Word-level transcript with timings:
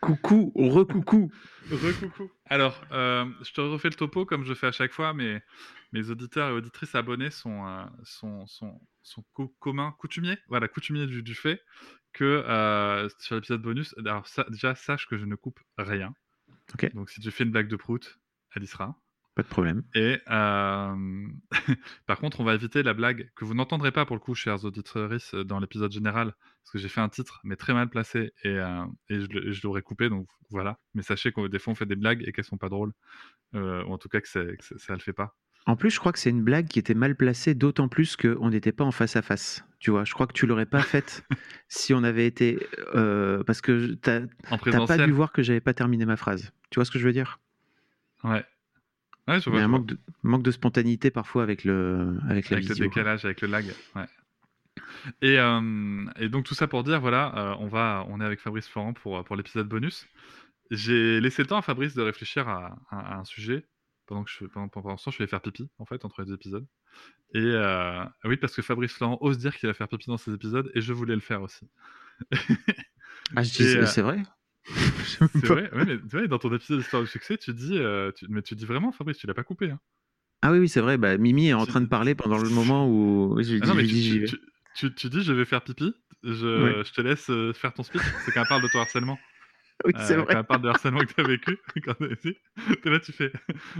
Coucou, 0.00 0.52
recoucou. 0.54 1.30
Recoucou. 1.70 2.30
Alors, 2.46 2.80
euh, 2.92 3.24
je 3.42 3.52
te 3.52 3.60
refais 3.60 3.88
le 3.88 3.94
topo 3.94 4.26
comme 4.26 4.44
je 4.44 4.54
fais 4.54 4.66
à 4.66 4.72
chaque 4.72 4.92
fois, 4.92 5.14
mais 5.14 5.42
mes 5.92 6.10
auditeurs 6.10 6.50
et 6.50 6.52
auditrices 6.52 6.94
abonnés 6.94 7.30
sont, 7.30 7.66
euh, 7.66 7.84
sont, 8.04 8.46
sont, 8.46 8.80
sont 9.02 9.24
communs, 9.58 9.94
coutumiers, 9.98 10.38
voilà, 10.48 10.68
coutumiers 10.68 11.06
du, 11.06 11.22
du 11.22 11.34
fait 11.34 11.62
que 12.12 12.24
euh, 12.24 13.08
sur 13.18 13.34
l'épisode 13.34 13.62
bonus, 13.62 13.94
alors 13.98 14.26
ça, 14.26 14.46
déjà 14.48 14.74
sache 14.74 15.06
que 15.06 15.18
je 15.18 15.24
ne 15.24 15.34
coupe 15.34 15.60
rien. 15.76 16.14
Ok. 16.74 16.92
Donc 16.94 17.10
si 17.10 17.20
tu 17.20 17.30
fais 17.30 17.44
une 17.44 17.50
blague 17.50 17.68
de 17.68 17.76
prout, 17.76 18.18
elle 18.54 18.62
y 18.62 18.66
sera. 18.66 18.98
Pas 19.36 19.42
de 19.42 19.48
problème. 19.48 19.82
Et 19.94 20.18
euh, 20.30 21.26
par 22.06 22.18
contre, 22.18 22.40
on 22.40 22.44
va 22.44 22.54
éviter 22.54 22.82
la 22.82 22.94
blague 22.94 23.30
que 23.36 23.44
vous 23.44 23.52
n'entendrez 23.52 23.92
pas 23.92 24.06
pour 24.06 24.16
le 24.16 24.20
coup, 24.20 24.34
chers 24.34 24.64
auditeurs, 24.64 25.10
dans 25.44 25.60
l'épisode 25.60 25.92
général, 25.92 26.32
parce 26.64 26.72
que 26.72 26.78
j'ai 26.78 26.88
fait 26.88 27.02
un 27.02 27.10
titre, 27.10 27.40
mais 27.44 27.54
très 27.54 27.74
mal 27.74 27.90
placé, 27.90 28.32
et, 28.44 28.48
euh, 28.48 28.86
et 29.10 29.20
je, 29.20 29.52
je 29.52 29.60
l'aurais 29.62 29.82
coupé, 29.82 30.08
donc 30.08 30.26
voilà. 30.48 30.78
Mais 30.94 31.02
sachez 31.02 31.32
que 31.32 31.48
des 31.48 31.58
fois, 31.58 31.72
on 31.72 31.76
fait 31.76 31.84
des 31.84 31.96
blagues 31.96 32.24
et 32.26 32.32
qu'elles 32.32 32.46
sont 32.46 32.56
pas 32.56 32.70
drôles, 32.70 32.92
euh, 33.54 33.84
ou 33.84 33.92
en 33.92 33.98
tout 33.98 34.08
cas 34.08 34.22
que, 34.22 34.26
que 34.56 34.78
ça 34.78 34.94
le 34.94 35.00
fait 35.00 35.12
pas. 35.12 35.36
En 35.66 35.76
plus, 35.76 35.90
je 35.90 36.00
crois 36.00 36.12
que 36.12 36.18
c'est 36.18 36.30
une 36.30 36.42
blague 36.42 36.68
qui 36.68 36.78
était 36.78 36.94
mal 36.94 37.14
placée, 37.14 37.54
d'autant 37.54 37.88
plus 37.88 38.16
qu'on 38.16 38.48
n'était 38.48 38.72
pas 38.72 38.84
en 38.84 38.92
face 38.92 39.16
à 39.16 39.22
face. 39.22 39.66
Tu 39.80 39.90
vois, 39.90 40.04
je 40.04 40.14
crois 40.14 40.26
que 40.26 40.32
tu 40.32 40.46
l'aurais 40.46 40.64
pas 40.64 40.80
faite 40.80 41.24
si 41.68 41.92
on 41.92 42.04
avait 42.04 42.26
été. 42.26 42.66
Euh, 42.94 43.44
parce 43.44 43.60
que 43.60 43.94
tu 43.94 44.10
n'as 44.10 44.86
pas 44.86 44.96
dû 44.96 45.10
voir 45.10 45.32
que 45.32 45.42
j'avais 45.42 45.60
pas 45.60 45.74
terminé 45.74 46.06
ma 46.06 46.16
phrase. 46.16 46.52
Tu 46.70 46.76
vois 46.76 46.86
ce 46.86 46.90
que 46.90 46.98
je 46.98 47.04
veux 47.04 47.12
dire? 47.12 47.38
Ouais. 48.24 48.46
Ouais, 49.28 49.40
je 49.40 49.50
vois, 49.50 49.58
Il 49.58 49.60
y 49.60 49.62
a 49.62 49.64
un 49.64 49.68
manque 49.68 49.86
de, 49.86 49.98
manque 50.22 50.42
de, 50.42 50.50
spontanéité 50.50 51.10
parfois 51.10 51.42
avec 51.42 51.64
le, 51.64 52.16
avec 52.28 52.50
la 52.50 52.58
avec 52.58 52.68
le 52.68 52.74
décalage, 52.76 53.24
avec 53.24 53.40
le 53.40 53.48
lag. 53.48 53.66
Ouais. 53.94 54.06
Et, 55.22 55.38
euh, 55.38 56.04
et, 56.16 56.28
donc 56.28 56.44
tout 56.44 56.54
ça 56.54 56.68
pour 56.68 56.84
dire, 56.84 57.00
voilà, 57.00 57.32
euh, 57.36 57.56
on 57.58 57.66
va, 57.66 58.04
on 58.08 58.20
est 58.20 58.24
avec 58.24 58.40
Fabrice 58.40 58.68
Florent 58.68 58.92
pour, 58.92 59.24
pour 59.24 59.36
l'épisode 59.36 59.68
bonus. 59.68 60.06
J'ai 60.70 61.20
laissé 61.20 61.42
le 61.42 61.48
temps 61.48 61.58
à 61.58 61.62
Fabrice 61.62 61.94
de 61.94 62.02
réfléchir 62.02 62.48
à, 62.48 62.78
à, 62.90 63.14
à 63.14 63.18
un 63.18 63.24
sujet 63.24 63.66
pendant 64.06 64.24
que 64.24 64.30
je, 64.30 64.44
pendant, 64.46 64.68
pendant 64.68 64.96
ce 64.96 65.04
temps, 65.04 65.10
je 65.10 65.18
vais 65.18 65.26
faire 65.26 65.40
pipi 65.40 65.68
en 65.78 65.84
fait 65.84 66.04
entre 66.04 66.22
les 66.22 66.32
épisodes. 66.32 66.66
Et 67.34 67.38
euh, 67.40 68.04
oui, 68.24 68.36
parce 68.36 68.54
que 68.54 68.62
Fabrice 68.62 68.92
Florent 68.92 69.18
ose 69.20 69.38
dire 69.38 69.56
qu'il 69.56 69.68
va 69.68 69.74
faire 69.74 69.88
pipi 69.88 70.06
dans 70.06 70.16
ces 70.16 70.32
épisodes, 70.32 70.70
et 70.74 70.80
je 70.80 70.92
voulais 70.92 71.14
le 71.14 71.20
faire 71.20 71.42
aussi. 71.42 71.68
ah, 73.34 73.40
euh, 73.60 73.86
c'est 73.86 74.02
vrai? 74.02 74.22
c'est 75.06 75.46
vrai, 75.46 75.70
ouais, 75.72 75.98
mais, 76.12 76.28
dans 76.28 76.38
ton 76.38 76.52
épisode 76.54 76.78
d'Histoire 76.78 77.02
du 77.02 77.08
succès, 77.08 77.36
tu 77.36 77.52
dis, 77.52 77.78
euh, 77.78 78.10
tu, 78.12 78.26
mais 78.28 78.42
tu 78.42 78.54
dis 78.54 78.66
vraiment, 78.66 78.92
Fabrice, 78.92 79.18
tu 79.18 79.26
l'as 79.26 79.34
pas 79.34 79.44
coupé. 79.44 79.70
Hein. 79.70 79.78
Ah 80.42 80.52
oui, 80.52 80.58
oui, 80.58 80.68
c'est 80.68 80.80
vrai. 80.80 80.98
Bah, 80.98 81.16
Mimi 81.16 81.48
est 81.48 81.54
en 81.54 81.66
train 81.66 81.80
de 81.80 81.86
parler 81.86 82.14
pendant 82.14 82.38
le 82.38 82.48
moment 82.50 82.88
où 82.88 83.36
je 83.40 83.58
ah 83.62 83.66
non, 83.66 83.74
mais 83.74 83.86
tu, 83.86 84.24
tu, 84.24 84.38
tu, 84.74 84.94
tu, 84.94 85.08
dis, 85.08 85.22
je 85.22 85.32
vais 85.32 85.44
faire 85.44 85.62
pipi, 85.62 85.94
je, 86.22 86.78
ouais. 86.78 86.84
je 86.84 86.92
te 86.92 87.00
laisse 87.00 87.30
euh, 87.30 87.52
faire 87.52 87.72
ton 87.72 87.82
speech. 87.82 88.02
C'est 88.24 88.32
quand 88.32 88.42
elle 88.42 88.48
parle 88.48 88.62
de 88.62 88.68
ton 88.68 88.80
harcèlement. 88.80 89.18
Oui, 89.84 89.92
c'est 89.98 90.14
euh, 90.14 90.22
vrai. 90.22 90.34
Quand 90.34 90.40
elle 90.40 90.46
parle 90.46 90.62
de 90.62 90.68
harcèlement 90.68 91.00
que 91.00 91.12
tu 91.12 91.20
as 91.20 91.24
vécu, 91.24 91.58
quand 91.84 91.94
t'es 91.94 92.90
là, 92.90 93.00
tu 93.00 93.12
fais, 93.12 93.32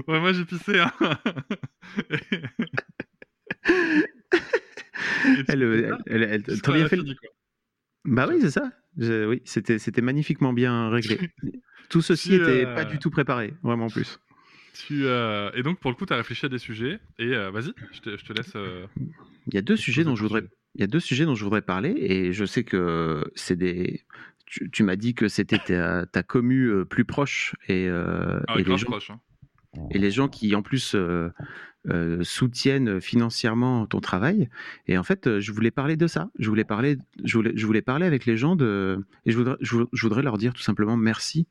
ouais, 0.06 0.20
moi 0.20 0.32
j'ai 0.32 0.44
pissé. 0.44 0.78
Hein. 0.78 0.92
elle, 5.48 5.62
elle, 5.62 5.98
elle, 6.06 6.22
elle, 6.22 6.62
très 6.62 6.72
bien 6.74 6.88
fait. 6.88 6.96
Quoi. 6.98 7.14
Bah 8.06 8.26
oui, 8.28 8.38
c'est 8.40 8.50
ça. 8.50 8.70
Je, 8.98 9.26
oui, 9.26 9.42
c'était, 9.44 9.78
c'était 9.78 10.00
magnifiquement 10.00 10.52
bien 10.52 10.88
réglé. 10.88 11.30
Tout 11.88 12.02
ceci 12.02 12.30
n'était 12.30 12.66
euh... 12.66 12.74
pas 12.74 12.84
du 12.84 12.98
tout 12.98 13.10
préparé, 13.10 13.54
vraiment 13.62 13.86
en 13.86 13.90
plus. 13.90 14.18
Tu, 14.74 15.04
euh... 15.04 15.50
Et 15.54 15.62
donc, 15.62 15.78
pour 15.78 15.90
le 15.90 15.96
coup, 15.96 16.04
tu 16.04 16.12
as 16.12 16.16
réfléchi 16.16 16.46
à 16.46 16.48
des 16.48 16.58
sujets. 16.58 16.98
Et 17.18 17.34
euh, 17.34 17.50
vas-y, 17.50 17.72
je 17.92 18.00
te, 18.00 18.16
je 18.16 18.24
te 18.24 18.32
laisse. 18.32 18.54
Il 19.46 19.54
y 19.54 19.58
a 19.58 19.62
deux 19.62 19.76
sujets 19.76 20.02
dont 20.02 20.16
je 20.16 20.22
voudrais. 20.22 20.42
Il 20.74 20.80
y 20.80 20.84
a 20.84 20.88
deux 20.88 21.00
sujets 21.00 21.24
dont 21.24 21.34
je 21.34 21.44
voudrais 21.44 21.62
parler, 21.62 21.94
et 21.96 22.32
je 22.32 22.44
sais 22.44 22.64
que 22.64 23.24
c'est 23.34 23.56
des. 23.56 24.02
Tu, 24.46 24.70
tu 24.70 24.82
m'as 24.82 24.96
dit 24.96 25.14
que 25.14 25.28
c'était 25.28 25.58
ta, 25.58 26.06
ta 26.06 26.22
commu 26.22 26.84
plus 26.86 27.04
proche 27.04 27.54
et, 27.68 27.88
ah, 27.88 28.42
et 28.56 28.62
les 28.62 28.76
gens, 28.76 28.86
proche, 28.86 29.10
hein. 29.10 29.20
et 29.90 29.98
les 29.98 30.10
gens 30.10 30.28
qui 30.28 30.54
en 30.54 30.62
plus 30.62 30.94
euh, 31.88 31.96
euh, 31.96 32.24
soutiennent 32.24 33.00
financièrement 33.00 33.86
ton 33.86 34.00
travail. 34.00 34.48
Et 34.86 34.98
en 34.98 35.02
fait, 35.02 35.38
je 35.38 35.52
voulais 35.52 35.70
parler 35.70 35.96
de 35.96 36.06
ça. 36.06 36.30
Je 36.38 36.48
voulais 36.48 36.64
parler, 36.64 36.98
je 37.24 37.36
voulais, 37.36 37.52
je 37.54 37.66
voulais 37.66 37.82
parler 37.82 38.06
avec 38.06 38.26
les 38.26 38.36
gens 38.36 38.56
de, 38.56 39.04
et 39.24 39.32
je 39.32 39.36
voudrais, 39.36 39.56
je, 39.60 39.76
voudrais 40.02 40.22
leur 40.22 40.38
dire 40.38 40.52
tout 40.52 40.62
simplement 40.62 40.96
merci. 40.96 41.46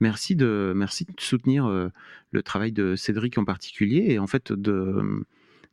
Merci 0.00 0.34
de, 0.36 0.72
merci 0.74 1.04
de 1.04 1.12
soutenir 1.18 1.66
euh, 1.66 1.88
le 2.32 2.42
travail 2.42 2.72
de 2.72 2.96
Cédric 2.96 3.38
en 3.38 3.44
particulier 3.44 4.06
et 4.08 4.18
en 4.18 4.26
fait 4.26 4.52
de, 4.52 5.24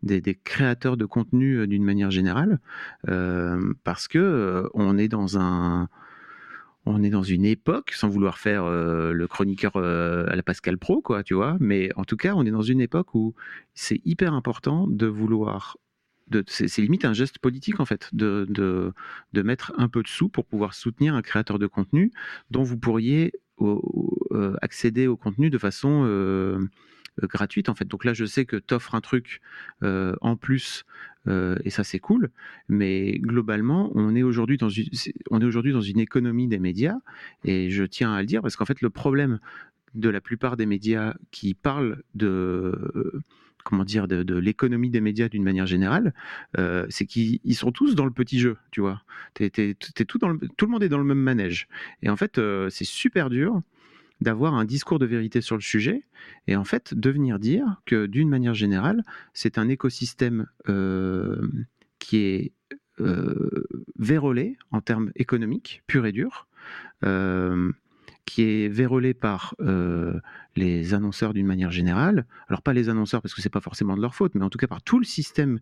des, 0.04 0.22
créateurs 0.44 0.96
de 0.96 1.06
contenu 1.06 1.68
d'une 1.68 1.84
manière 1.84 2.12
générale, 2.12 2.60
euh, 3.10 3.74
parce 3.84 4.08
que 4.08 4.70
on 4.74 4.98
est 4.98 5.08
dans 5.08 5.40
un, 5.40 5.90
on 6.86 7.04
est 7.04 7.10
dans 7.10 7.24
une 7.24 7.46
époque, 7.46 7.92
sans 7.92 8.10
vouloir 8.10 8.40
faire 8.40 8.64
euh, 8.66 9.12
le 9.14 9.28
chroniqueur 9.28 9.74
euh, 9.76 10.26
à 10.28 10.36
la 10.36 10.44
Pascal 10.44 10.78
Pro, 10.78 11.02
quoi, 11.02 11.24
tu 11.24 11.34
vois, 11.34 11.58
mais 11.60 11.90
en 11.96 12.04
tout 12.04 12.18
cas, 12.18 12.34
on 12.36 12.46
est 12.46 12.52
dans 12.52 12.62
une 12.62 12.82
époque 12.82 13.14
où 13.14 13.36
c'est 13.74 14.02
hyper 14.06 14.34
important 14.34 14.88
de 14.88 15.06
vouloir. 15.08 15.78
C'est 16.48 16.78
limite 16.78 17.04
un 17.04 17.14
geste 17.14 17.40
politique, 17.40 17.82
en 17.82 17.86
fait, 17.86 18.10
de, 18.14 18.94
mettre 19.34 19.74
un 19.78 19.90
peu 19.90 20.02
de 20.02 20.08
sous 20.08 20.30
pour 20.30 20.46
pouvoir 20.46 20.74
soutenir 20.74 21.14
un 21.14 21.22
créateur 21.22 21.60
de 21.60 21.68
contenu 21.68 22.12
dont 22.52 22.64
vous 22.64 22.78
pourriez 22.78 23.34
euh, 23.62 24.56
accéder 24.62 25.08
au 25.08 25.18
contenu 25.18 25.50
de 25.50 25.58
façon 25.58 26.06
gratuite, 27.22 27.70
en 27.70 27.76
fait. 27.76 27.86
Donc 27.86 28.06
là, 28.06 28.14
je 28.14 28.26
sais 28.26 28.46
que 28.46 28.58
tu 28.58 28.74
offres 28.74 28.96
un 28.96 29.02
truc 29.02 29.42
euh, 29.84 30.16
en 30.22 30.36
plus 30.36 30.86
euh, 31.28 31.58
et 31.64 31.70
ça 31.70 31.84
c'est 31.84 32.00
cool. 32.00 32.32
Mais 32.68 33.20
globalement, 33.20 33.92
on 33.96 34.16
est 34.16 34.24
aujourd'hui 34.24 34.58
dans 34.58 34.70
une, 34.70 34.88
dans 35.30 35.82
une 35.82 36.00
économie 36.00 36.48
des 36.48 36.60
médias, 36.60 36.98
et 37.44 37.70
je 37.70 37.84
tiens 37.84 38.14
à 38.14 38.22
le 38.22 38.26
dire 38.26 38.42
parce 38.42 38.56
qu'en 38.56 38.66
fait 38.66 38.82
le 38.82 38.90
problème 38.90 39.40
de 39.94 40.10
la 40.10 40.22
plupart 40.22 40.58
des 40.58 40.66
médias 40.66 41.14
qui 41.32 41.54
parlent 41.54 42.02
de 42.16 43.22
comment 43.64 43.84
dire 43.84 44.08
de, 44.08 44.38
l'économie 44.38 44.90
des 44.90 45.02
médias 45.02 45.30
d'une 45.30 45.44
manière 45.44 45.68
générale, 45.68 46.16
euh, 46.58 46.88
c'est 46.90 47.06
qu'ils 47.06 47.40
sont 47.56 47.72
tous 47.72 47.94
dans 47.94 48.06
le 48.06 48.12
petit 48.12 48.40
jeu, 48.40 48.58
tu 48.72 48.82
vois. 48.82 49.04
T'es 49.36 49.76
tout, 50.08 50.18
dans 50.18 50.30
le, 50.30 50.40
tout 50.58 50.66
le 50.66 50.72
monde 50.72 50.82
est 50.82 50.90
dans 50.90 50.98
le 50.98 51.04
même 51.04 51.20
manège. 51.20 51.68
Et 52.02 52.10
en 52.10 52.16
fait, 52.16 52.40
euh, 52.40 52.70
c'est 52.70 52.86
super 52.86 53.30
dur 53.30 53.62
d'avoir 54.22 54.54
un 54.54 54.66
discours 54.66 55.00
de 55.00 55.06
vérité 55.06 55.42
sur 55.42 55.56
le 55.56 55.62
sujet 55.62 56.04
et 56.48 56.56
en 56.56 56.64
fait 56.64 56.94
de 56.94 57.10
venir 57.10 57.40
dire 57.40 57.82
que 57.86 58.06
d'une 58.06 58.30
manière 58.30 58.54
générale, 58.54 59.04
c'est 59.34 59.58
un 59.58 59.68
écosystème 59.68 60.48
euh, 60.70 61.50
qui 62.00 62.18
est 62.18 62.52
euh, 63.00 63.66
vérolé 63.98 64.58
en 64.72 64.82
termes 64.82 65.12
économiques, 65.16 65.82
pur 65.88 66.06
et 66.06 66.12
dur, 66.12 66.48
euh, 67.04 67.72
qui 68.26 68.44
est 68.44 68.70
vérolé 68.70 69.14
par 69.16 69.56
les 70.56 70.94
annonceurs 70.94 71.34
d'une 71.34 71.48
manière 71.48 71.72
générale. 71.72 72.26
Alors 72.48 72.62
pas 72.62 72.72
les 72.72 72.88
annonceurs 72.88 73.22
parce 73.22 73.34
que 73.34 73.42
c'est 73.42 73.50
pas 73.50 73.60
forcément 73.62 73.98
de 73.98 74.02
leur 74.02 74.14
faute, 74.14 74.36
mais 74.36 74.46
en 74.46 74.50
tout 74.50 74.60
cas 74.60 74.68
par 74.68 74.82
tout 74.84 75.00
le 75.00 75.06
système 75.06 75.60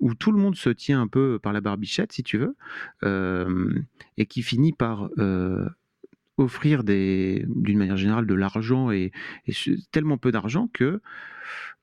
où 0.00 0.14
tout 0.14 0.30
le 0.30 0.38
monde 0.38 0.54
se 0.54 0.68
tient 0.68 1.00
un 1.00 1.08
peu 1.08 1.38
par 1.42 1.52
la 1.52 1.62
barbichette, 1.62 2.12
si 2.12 2.22
tu 2.22 2.38
veux, 2.38 2.54
et 4.18 4.26
qui 4.26 4.42
finit 4.42 4.72
par 4.72 5.08
offrir 6.36 6.84
d'une 6.84 7.78
manière 7.78 7.96
générale 7.96 8.26
de 8.26 8.34
l'argent 8.34 8.90
et, 8.90 9.12
tellement 9.92 10.18
peu 10.18 10.32
d'argent 10.32 10.68
que 10.72 11.00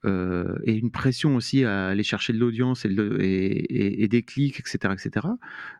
et 0.03 0.74
une 0.74 0.89
pression 0.92 1.36
aussi 1.36 1.63
à 1.63 1.88
aller 1.88 2.03
chercher 2.03 2.33
de 2.33 2.39
l'audience 2.39 2.86
et, 2.86 4.07
des 4.09 4.24
clics, 4.24 4.59
etc., 4.59 4.94
etc., 4.94 5.27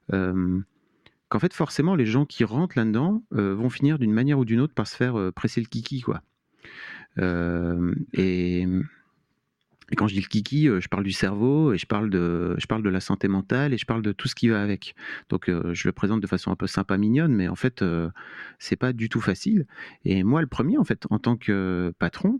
qu'en 0.10 1.40
fait, 1.40 1.54
forcément, 1.54 1.96
les 1.96 2.06
gens 2.06 2.26
qui 2.26 2.44
rentrent 2.44 2.78
là-dedans 2.78 3.24
vont 3.32 3.70
finir 3.70 3.98
d'une 4.00 4.14
manière 4.14 4.38
ou 4.38 4.46
d'une 4.46 4.60
autre 4.60 4.74
par 4.74 4.88
se 4.88 4.96
faire 4.96 5.32
presser 5.34 5.62
le 5.62 5.68
kiki, 5.68 6.02
quoi. 6.02 6.22
et 7.18 8.68
et 9.92 9.96
quand 9.96 10.08
je 10.08 10.14
dis 10.14 10.22
le 10.22 10.28
kiki, 10.28 10.68
euh, 10.68 10.80
je 10.80 10.88
parle 10.88 11.04
du 11.04 11.12
cerveau 11.12 11.74
et 11.74 11.78
je 11.78 11.86
parle 11.86 12.10
de, 12.10 12.56
je 12.58 12.66
parle 12.66 12.82
de 12.82 12.90
la 12.90 13.02
santé 13.02 13.28
mentale 13.28 13.74
et 13.74 13.78
je 13.78 13.86
parle 13.86 14.02
de 14.02 14.14
tout 14.14 14.28
ce 14.28 14.36
qui 14.36 14.48
va 14.48 14.62
avec. 14.62 14.96
Donc 15.30 15.50
euh, 15.50 15.74
je 15.74 15.88
le 15.88 15.92
présente 15.92 16.22
de 16.22 16.28
façon 16.28 16.52
un 16.52 16.56
peu 16.56 16.68
sympa, 16.68 16.98
mignonne, 16.98 17.36
mais 17.36 17.48
en 17.50 17.56
fait 17.56 17.82
euh, 17.82 18.10
c'est 18.58 18.78
pas 18.78 18.94
du 18.94 19.10
tout 19.10 19.22
facile. 19.22 19.66
Et 20.06 20.24
moi 20.24 20.42
le 20.42 20.48
premier 20.48 20.78
en 20.78 20.86
fait, 20.86 21.06
en 21.10 21.20
tant 21.20 21.36
que 21.36 21.94
patron, 22.00 22.40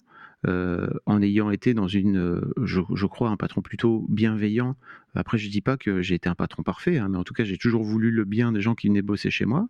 en 1.06 1.22
ayant 1.22 1.52
été 1.52 1.76
dans 1.76 1.88
une, 1.88 2.42
je, 2.64 3.06
crois, 3.06 3.30
un 3.30 3.38
patron 3.38 3.62
plutôt 3.62 4.08
bienveillant. 4.10 4.76
Après, 5.14 5.38
je 5.38 5.48
dis 5.48 5.62
pas 5.62 5.78
que 5.78 6.02
j'ai 6.02 6.16
été 6.16 6.30
un 6.30 6.34
patron 6.34 6.64
parfait, 6.64 6.98
hein, 6.98 7.10
mais 7.12 7.20
en 7.20 7.24
tout 7.24 7.36
cas, 7.36 7.44
j'ai 7.44 7.60
toujours 7.60 7.84
voulu 7.84 8.10
le 8.10 8.26
bien 8.26 8.52
des 8.52 8.60
gens 8.60 8.74
qui 8.74 8.88
venaient 8.88 9.04
bosser 9.04 9.30
chez 9.30 9.46
moi 9.46 9.68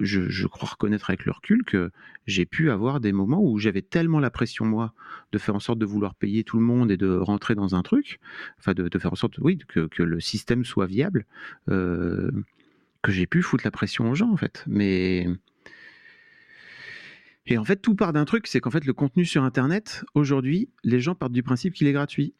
je, 0.00 0.46
crois 0.46 0.68
reconnaître 0.70 1.10
avec 1.10 1.24
le 1.24 1.32
recul 1.32 1.64
que 1.64 1.90
j'ai 2.26 2.46
pu 2.46 2.70
avoir 2.70 3.00
des 3.00 3.12
moments 3.12 3.42
où 3.42 3.58
j'avais 3.58 3.82
tellement 3.82 4.20
la 4.20 4.30
pression, 4.30 4.64
moi, 4.64 4.92
de 5.32 5.38
faire 5.38 5.54
en 5.54 5.60
sorte 5.60 5.78
de 5.78 5.86
vouloir 5.86 6.14
payer 6.14 6.44
tout 6.44 6.58
le 6.58 6.64
monde 6.64 6.90
et 6.90 6.96
de 6.96 7.16
rentrer 7.16 7.54
dans 7.54 7.74
un 7.74 7.82
truc, 7.82 8.18
enfin 8.58 8.74
de, 8.74 8.98
faire 8.98 9.12
en 9.12 9.16
sorte, 9.16 9.38
oui, 9.38 9.58
que, 9.68 9.88
le 10.02 10.20
système 10.20 10.64
soit 10.64 10.86
viable, 10.86 11.26
euh, 11.68 12.30
que 13.02 13.12
j'ai 13.12 13.26
pu 13.26 13.42
foutre 13.42 13.64
la 13.64 13.70
pression 13.70 14.10
aux 14.10 14.14
gens, 14.14 14.30
en 14.30 14.36
fait. 14.36 14.64
Mais. 14.66 15.26
Et 17.50 17.56
en 17.56 17.64
fait, 17.64 17.76
tout 17.76 17.94
part 17.94 18.12
d'un 18.12 18.26
truc, 18.26 18.46
c'est 18.46 18.60
qu'en 18.60 18.70
fait, 18.70 18.84
le 18.84 18.92
contenu 18.92 19.24
sur 19.24 19.42
Internet, 19.42 20.04
aujourd'hui, 20.14 20.68
les 20.84 21.00
gens 21.00 21.14
partent 21.14 21.32
du 21.32 21.42
principe 21.42 21.72
qu'il 21.72 21.86
est 21.86 21.92
gratuit. 21.92 22.34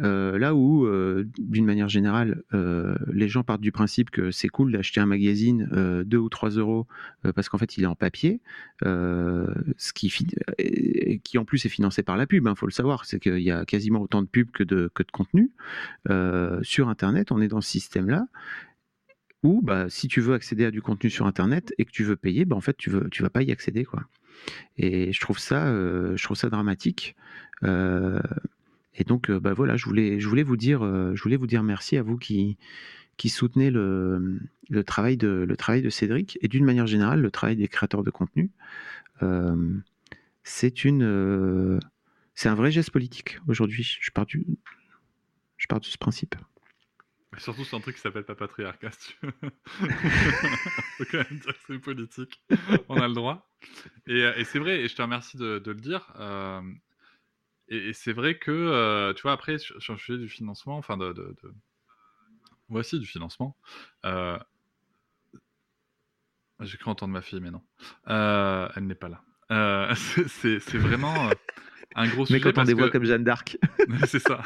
Euh, 0.00 0.38
là 0.38 0.54
où, 0.54 0.86
euh, 0.86 1.28
d'une 1.38 1.66
manière 1.66 1.88
générale, 1.88 2.42
euh, 2.54 2.94
les 3.12 3.28
gens 3.28 3.42
partent 3.42 3.60
du 3.60 3.72
principe 3.72 4.10
que 4.10 4.30
c'est 4.30 4.48
cool 4.48 4.72
d'acheter 4.72 5.00
un 5.00 5.06
magazine 5.06 5.68
2 6.04 6.16
ou 6.16 6.28
3 6.28 6.50
euros 6.50 6.86
parce 7.34 7.48
qu'en 7.48 7.58
fait 7.58 7.76
il 7.76 7.84
est 7.84 7.86
en 7.86 7.94
papier, 7.94 8.40
ce 8.82 9.92
qui, 9.92 11.38
en 11.38 11.44
plus 11.44 11.64
est 11.64 11.68
financé 11.68 12.02
par 12.02 12.16
la 12.16 12.26
pub, 12.26 12.44
il 12.44 12.48
hein, 12.48 12.54
faut 12.54 12.66
le 12.66 12.72
savoir, 12.72 13.04
c'est 13.04 13.20
qu'il 13.20 13.40
y 13.40 13.50
a 13.50 13.64
quasiment 13.64 14.00
autant 14.00 14.22
de 14.22 14.26
pubs 14.28 14.50
que 14.50 14.64
de, 14.64 14.90
de 14.96 15.10
contenu. 15.12 15.50
sur 16.62 16.88
Internet, 16.88 17.32
on 17.32 17.40
est 17.40 17.48
dans 17.48 17.60
ce 17.60 17.70
système-là 17.70 18.26
où 19.42 19.62
bah, 19.62 19.88
si 19.88 20.06
tu 20.06 20.20
veux 20.20 20.34
accéder 20.34 20.66
à 20.66 20.70
du 20.70 20.82
contenu 20.82 21.08
sur 21.08 21.26
Internet 21.26 21.72
et 21.78 21.86
que 21.86 21.90
tu 21.90 22.04
veux 22.04 22.16
payer, 22.16 22.44
bah, 22.44 22.56
en 22.56 22.60
fait 22.60 22.76
tu 22.76 22.90
tu 23.10 23.22
vas 23.22 23.30
pas 23.30 23.42
y 23.42 23.52
accéder. 23.52 23.86
Et 24.76 25.12
je 25.12 25.20
trouve 25.20 25.38
ça 25.38 26.50
dramatique. 26.50 27.16
Et 28.94 29.04
donc, 29.04 29.30
euh, 29.30 29.38
bah 29.40 29.52
voilà, 29.54 29.76
je 29.76 29.84
voulais, 29.84 30.18
je 30.20 30.28
voulais 30.28 30.42
vous 30.42 30.56
dire, 30.56 30.82
euh, 30.82 31.14
je 31.14 31.22
voulais 31.22 31.36
vous 31.36 31.46
dire 31.46 31.62
merci 31.62 31.96
à 31.96 32.02
vous 32.02 32.18
qui, 32.18 32.58
qui 33.16 33.28
soutenez 33.28 33.70
le, 33.70 34.40
le 34.68 34.84
travail 34.84 35.16
de, 35.16 35.28
le 35.28 35.56
travail 35.56 35.82
de 35.82 35.90
Cédric 35.90 36.38
et 36.42 36.48
d'une 36.48 36.64
manière 36.64 36.86
générale 36.86 37.20
le 37.20 37.30
travail 37.30 37.56
des 37.56 37.68
créateurs 37.68 38.02
de 38.02 38.10
contenu. 38.10 38.50
Euh, 39.22 39.74
c'est 40.42 40.84
une, 40.84 41.80
c'est 42.34 42.48
un 42.48 42.54
vrai 42.54 42.70
geste 42.72 42.90
politique 42.90 43.38
aujourd'hui. 43.46 43.98
Je 44.00 44.10
pars 44.10 44.26
du, 44.26 44.44
je 45.56 45.66
pars 45.66 45.80
de 45.80 45.84
ce 45.84 45.98
principe. 45.98 46.34
surtout, 47.36 47.64
c'est 47.64 47.76
un 47.76 47.80
truc 47.80 47.94
qui 47.96 48.00
s'appelle 48.02 48.24
pas 48.24 48.34
patriarcat, 48.34 48.90
si 48.98 49.12
tu 49.12 49.26
veux. 49.26 49.32
Quand 51.10 51.18
même 51.18 51.38
dire 51.38 51.52
que 51.52 51.58
c'est 51.66 51.78
politique. 51.78 52.42
On 52.88 52.96
a 52.96 53.06
le 53.06 53.14
droit. 53.14 53.48
Et, 54.08 54.20
et 54.36 54.44
c'est 54.44 54.58
vrai, 54.58 54.80
et 54.80 54.88
je 54.88 54.96
te 54.96 55.02
remercie 55.02 55.36
de, 55.36 55.58
de 55.58 55.70
le 55.70 55.80
dire. 55.80 56.12
Et, 57.70 57.92
c'est 57.92 58.12
vrai 58.12 58.36
que, 58.36 58.50
euh, 58.50 59.14
tu 59.14 59.22
vois, 59.22 59.32
après, 59.32 59.58
sur, 59.58 59.76
le 59.92 59.98
sujet 59.98 60.18
du 60.18 60.28
financement, 60.28 60.76
enfin, 60.76 60.96
de, 60.96 61.12
de, 61.12 61.34
Voici 62.68 62.98
du 62.98 63.06
financement. 63.06 63.56
Euh... 64.04 64.38
J'ai 66.60 66.76
cru 66.76 66.90
entendre 66.90 67.12
ma 67.12 67.22
fille, 67.22 67.40
mais 67.40 67.50
non. 67.50 67.62
Euh, 68.08 68.68
elle 68.76 68.86
n'est 68.86 68.94
pas 68.94 69.08
là. 69.08 69.22
C'est 69.94 70.58
vraiment 70.74 71.30
un 71.94 72.08
gros 72.08 72.26
sujet. 72.26 72.38
Mais 72.38 72.52
quand 72.52 72.60
on 72.60 72.64
des 72.64 72.74
voix 72.74 72.90
comme 72.90 73.04
Jeanne 73.04 73.24
d'Arc. 73.24 73.56
c'est 74.06 74.20
ça. 74.20 74.42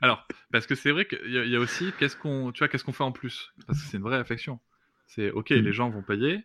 Alors, 0.00 0.26
parce 0.52 0.66
que 0.66 0.74
c'est 0.74 0.92
vrai 0.92 1.06
qu'il 1.06 1.30
y, 1.30 1.56
a 1.56 1.58
aussi, 1.58 1.92
qu'est-ce 1.98 2.16
qu'on, 2.16 2.52
tu 2.52 2.60
vois, 2.60 2.68
qu'est-ce 2.68 2.84
qu'on 2.84 2.92
fait 2.92 3.04
en 3.04 3.12
plus? 3.12 3.52
Parce 3.66 3.82
que 3.82 3.88
c'est 3.88 3.96
une 3.96 4.02
vraie 4.02 4.16
affection. 4.16 4.60
C'est 5.06 5.30
ok, 5.30 5.50
mmh. 5.50 5.54
les 5.56 5.72
gens 5.72 5.90
vont 5.90 6.02
payer, 6.02 6.44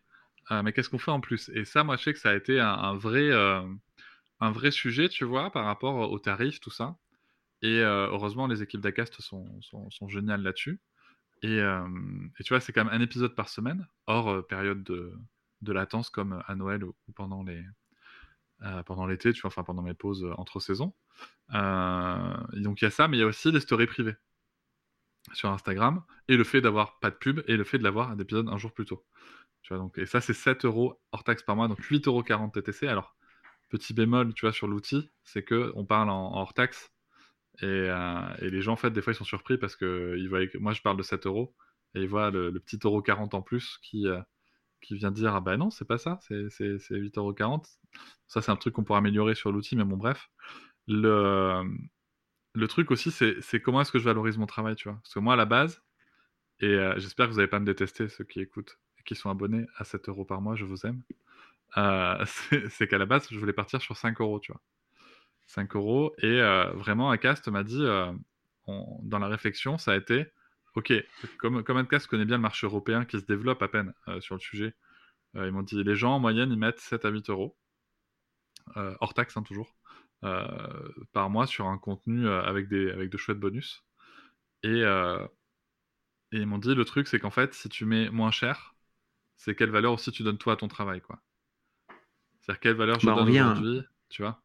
mais 0.50 0.74
qu'est-ce 0.74 0.90
qu'on 0.90 0.98
fait 0.98 1.12
en 1.12 1.22
plus? 1.22 1.50
Et 1.54 1.64
ça, 1.64 1.84
moi, 1.84 1.96
je 1.96 2.04
sais 2.04 2.14
que 2.14 2.20
ça 2.20 2.32
a 2.32 2.36
été 2.36 2.60
un 2.60 2.96
vrai, 2.96 3.30
un 4.44 4.52
vrai 4.52 4.72
sujet, 4.72 5.10
tu 5.10 5.26
vois, 5.26 5.52
par 5.52 5.66
rapport 5.66 6.12
aux 6.12 6.20
tarifs, 6.20 6.60
tout 6.60 6.70
ça. 6.70 6.98
Et 7.62 7.80
euh, 7.80 8.08
heureusement, 8.12 8.48
les 8.48 8.62
équipes 8.62 8.82
d'Acast 8.82 9.22
sont, 9.22 9.48
sont, 9.62 10.08
géniales 10.10 10.42
là-dessus. 10.44 10.82
Et, 11.44 11.60
euh, 11.60 11.88
tu 12.44 12.50
vois, 12.50 12.60
c'est 12.60 12.74
quand 12.74 12.84
même 12.86 12.94
un 12.94 13.02
épisode 13.02 13.36
par 13.36 13.50
semaine, 13.50 13.88
hors 14.08 14.30
euh, 14.30 14.42
période 14.42 14.84
de, 14.84 15.14
de, 15.62 15.74
latence 15.74 16.10
comme 16.10 16.44
à 16.46 16.56
Noël 16.56 16.84
ou, 16.84 16.96
pendant 17.16 17.44
les 17.44 17.64
pendant 18.86 19.06
l'été, 19.06 19.34
tu 19.34 19.42
vois, 19.42 19.50
enfin 19.50 19.66
pendant 19.66 19.82
mes 19.82 19.94
pauses 19.94 20.26
entre 20.38 20.62
saisons. 20.62 20.94
donc 21.50 22.82
il 22.82 22.84
y 22.84 22.86
a 22.86 22.92
ça, 22.92 23.10
mais 23.10 23.18
il 23.18 23.20
y 23.20 23.24
a 23.24 23.26
aussi 23.26 23.52
les 23.52 23.60
stories 23.60 23.88
privées 23.88 24.16
sur 25.34 25.50
Instagram 25.50 26.02
et 26.30 26.38
le 26.38 26.46
fait 26.46 26.62
d'avoir 26.62 26.98
pas 27.00 27.10
de 27.10 27.16
pub 27.16 27.42
et 27.48 27.58
le 27.58 27.66
fait 27.66 27.78
de 27.78 27.84
l'avoir 27.84 28.12
un 28.12 28.20
épisode 28.20 28.48
un 28.48 28.58
jour 28.58 28.74
plus 28.74 28.86
tôt. 28.86 29.06
Tu 29.64 29.74
vois, 29.74 29.84
donc, 29.84 29.98
et 29.98 30.06
ça, 30.06 30.22
c'est 30.22 30.34
7 30.34 30.64
euros 30.64 31.02
hors 31.12 31.26
taxe 31.26 31.44
par 31.44 31.58
mois, 31.58 31.68
donc 31.68 31.80
8,40 31.80 32.08
euros 32.08 32.24
TTC. 32.54 32.88
Alors, 32.88 33.16
petit 33.74 33.94
bémol, 33.94 34.34
tu 34.36 34.46
vois, 34.46 34.54
sur 34.54 34.68
l'outil, 34.68 35.12
c'est 35.24 35.44
que 35.44 35.72
on 35.76 35.84
parle 35.86 36.10
en, 36.12 36.34
hors 36.36 36.54
taxe. 36.54 36.92
Euh, 37.64 38.36
et, 38.40 38.50
les 38.52 38.62
gens, 38.62 38.74
en 38.74 38.76
fait, 38.76 38.92
des 38.92 39.02
fois, 39.02 39.14
ils 39.14 39.16
sont 39.16 39.24
surpris 39.24 39.58
parce 39.58 39.76
que 39.76 40.16
moi, 40.60 40.74
je 40.74 40.82
parle 40.82 40.98
de 40.98 41.04
7 41.04 41.26
euros 41.26 41.56
et 41.96 42.02
ils 42.02 42.08
voient 42.08 42.30
le, 42.32 42.52
petit 42.60 42.80
euro 42.84 43.02
40 43.02 43.34
en 43.34 43.42
plus 43.42 43.80
qui, 43.82 44.08
euh, 44.08 44.22
qui 44.82 44.96
vient 44.96 45.12
dire 45.12 45.36
Ah 45.36 45.42
bah 45.42 45.58
non, 45.58 45.72
c'est 45.72 45.86
pas 45.86 45.98
ça, 45.98 46.20
c'est 46.22 46.36
8,40 46.36 47.18
euros. 47.18 47.64
Ça, 48.28 48.42
c'est 48.42 48.52
un 48.52 48.56
truc 48.58 48.76
qu'on 48.76 48.84
pourrait 48.84 49.00
améliorer 49.00 49.36
sur 49.36 49.52
l'outil, 49.52 49.76
mais 49.76 49.86
bon, 49.86 49.98
bref. 49.98 50.30
Le, 50.88 51.64
le 52.54 52.68
truc 52.68 52.92
aussi, 52.92 53.12
c'est 53.12 53.62
comment 53.62 53.82
est-ce 53.82 53.92
que 53.92 54.00
je 54.00 54.06
valorise 54.06 54.38
mon 54.38 54.46
travail, 54.46 54.76
tu 54.76 54.90
vois? 54.90 55.00
Parce 55.04 55.14
que 55.14 55.20
moi, 55.20 55.34
à 55.34 55.38
la 55.38 55.46
base, 55.46 55.82
et 56.60 56.66
euh, 56.68 56.94
j'espère 56.98 57.28
que 57.28 57.32
vous 57.32 57.38
n'allez 57.38 57.50
pas 57.50 57.60
me 57.60 57.66
détester, 57.66 58.08
ceux 58.10 58.24
qui 58.24 58.40
écoutent 58.40 58.78
et 59.00 59.04
qui 59.04 59.16
sont 59.16 59.30
abonnés 59.30 59.66
à 59.78 59.84
7 59.84 60.10
euros 60.10 60.26
par 60.26 60.42
mois, 60.42 60.56
je 60.56 60.66
vous 60.66 60.86
aime. 60.86 61.04
Euh, 61.78 62.24
c'est 62.70 62.88
qu'à 62.88 62.98
la 62.98 63.06
base, 63.06 63.28
je 63.32 63.38
voulais 63.40 63.54
partir 63.54 63.82
sur 63.82 63.98
5 63.98 64.22
euros, 64.22 64.40
tu 64.40 64.52
vois. 64.52 64.62
5 65.48 65.76
euros. 65.76 66.14
Et 66.20 66.42
euh, 66.42 66.72
vraiment, 66.74 67.10
Acast 67.12 67.48
m'a 67.48 67.64
dit, 67.64 67.82
euh, 67.82 68.12
dans 68.68 69.20
la 69.20 69.28
réflexion, 69.28 69.78
ça 69.78 69.94
a 69.94 69.96
été, 69.96 70.28
ok, 70.76 70.94
comme, 71.40 71.78
Acast 71.78 72.08
connaît 72.08 72.26
bien 72.26 72.38
le 72.38 72.42
marché 72.42 72.68
européen 72.68 73.06
qui 73.06 73.20
se 73.20 73.26
développe 73.26 73.62
à 73.62 73.68
peine 73.68 73.94
sur 74.20 74.36
le 74.36 74.40
sujet, 74.40 74.74
ils 75.36 75.52
m'ont 75.52 75.64
dit, 75.64 75.84
les 75.84 75.96
gens 75.96 76.14
en 76.16 76.20
moyenne, 76.20 76.52
ils 76.52 76.60
mettent 76.60 76.80
7 76.80 77.06
à 77.06 77.10
8 77.10 77.30
euros, 77.30 77.58
hors 78.76 79.14
taxe 79.14 79.36
hein, 79.38 79.44
toujours, 79.44 79.76
par 80.22 81.30
mois 81.30 81.48
sur 81.48 81.68
un 81.68 81.78
contenu 81.78 82.28
avec, 82.30 82.68
des, 82.70 82.92
avec 82.92 83.10
de 83.10 83.18
chouettes 83.18 83.40
bonus. 83.40 83.84
Et, 84.64 84.82
et 84.82 86.38
ils 86.38 86.48
m'ont 86.48 86.60
dit, 86.60 86.76
le 86.76 86.86
truc, 86.86 87.08
c'est 87.08 87.20
qu'en 87.20 87.32
fait, 87.32 87.54
si 87.54 87.70
tu 87.70 87.86
mets 87.86 88.10
moins 88.10 88.32
cher, 88.32 88.76
c'est 89.36 89.56
quelle 89.56 89.72
valeur 89.72 89.94
aussi 89.94 90.12
tu 90.12 90.24
donnes 90.24 90.38
toi 90.38 90.54
à 90.54 90.56
ton 90.58 90.68
travail, 90.68 91.02
quoi. 91.02 91.22
C'est-à-dire 92.44 92.60
quelle 92.60 92.76
valeur 92.76 93.00
je 93.00 93.06
bah, 93.06 93.16
donne 93.16 93.30
aujourd'hui, 93.30 93.82
tu 94.10 94.22
vois? 94.22 94.42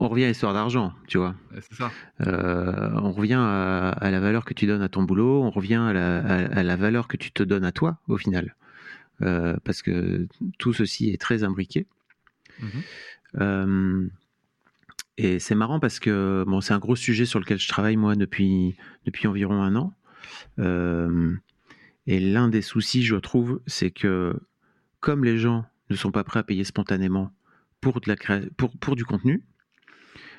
On 0.00 0.08
revient 0.08 0.24
à 0.24 0.28
l'histoire 0.28 0.52
d'argent, 0.52 0.92
tu 1.06 1.18
vois. 1.18 1.36
c'est 1.60 1.74
ça. 1.74 1.92
Euh, 2.26 2.90
on 2.96 3.12
revient 3.12 3.38
à, 3.38 4.10
la 4.10 4.18
valeur 4.18 4.44
que 4.44 4.52
tu 4.52 4.66
donnes 4.66 4.82
à 4.82 4.88
ton 4.88 5.04
boulot, 5.04 5.44
on 5.44 5.50
revient 5.50 5.76
à 5.76 5.92
la, 5.92 6.76
valeur 6.76 7.06
que 7.06 7.16
tu 7.16 7.30
te 7.30 7.44
donnes 7.44 7.64
à 7.64 7.70
toi, 7.70 7.98
au 8.08 8.16
final. 8.16 8.56
Euh, 9.22 9.56
parce 9.64 9.82
que 9.82 10.26
tout 10.58 10.72
ceci 10.72 11.10
est 11.10 11.20
très 11.20 11.44
imbriqué. 11.44 11.86
Mhm. 12.60 12.68
Euh, 13.40 14.08
et 15.18 15.38
c'est 15.38 15.54
marrant 15.54 15.78
parce 15.78 16.00
que 16.00 16.44
bon, 16.46 16.60
c'est 16.60 16.74
un 16.74 16.80
gros 16.80 16.96
sujet 16.96 17.24
sur 17.24 17.38
lequel 17.38 17.60
je 17.60 17.68
travaille, 17.68 17.96
moi, 17.96 18.16
depuis, 18.16 18.74
depuis 19.04 19.28
environ 19.28 19.62
un 19.62 19.76
an. 19.76 19.92
et 20.58 22.20
l'un 22.20 22.48
des 22.48 22.62
soucis, 22.62 23.04
je 23.04 23.16
trouve, 23.16 23.60
c'est 23.66 23.92
que 23.92 24.34
comme 24.98 25.24
les 25.24 25.38
gens 25.38 25.64
ne 25.90 25.96
sont 25.96 26.10
pas 26.10 26.24
prêts 26.24 26.40
à 26.40 26.42
payer 26.42 26.64
spontanément 26.64 27.32
pour, 27.80 28.00
de 28.00 28.08
la 28.08 28.40
pour, 28.56 28.76
pour 28.78 28.96
du 28.96 29.04
contenu, 29.04 29.44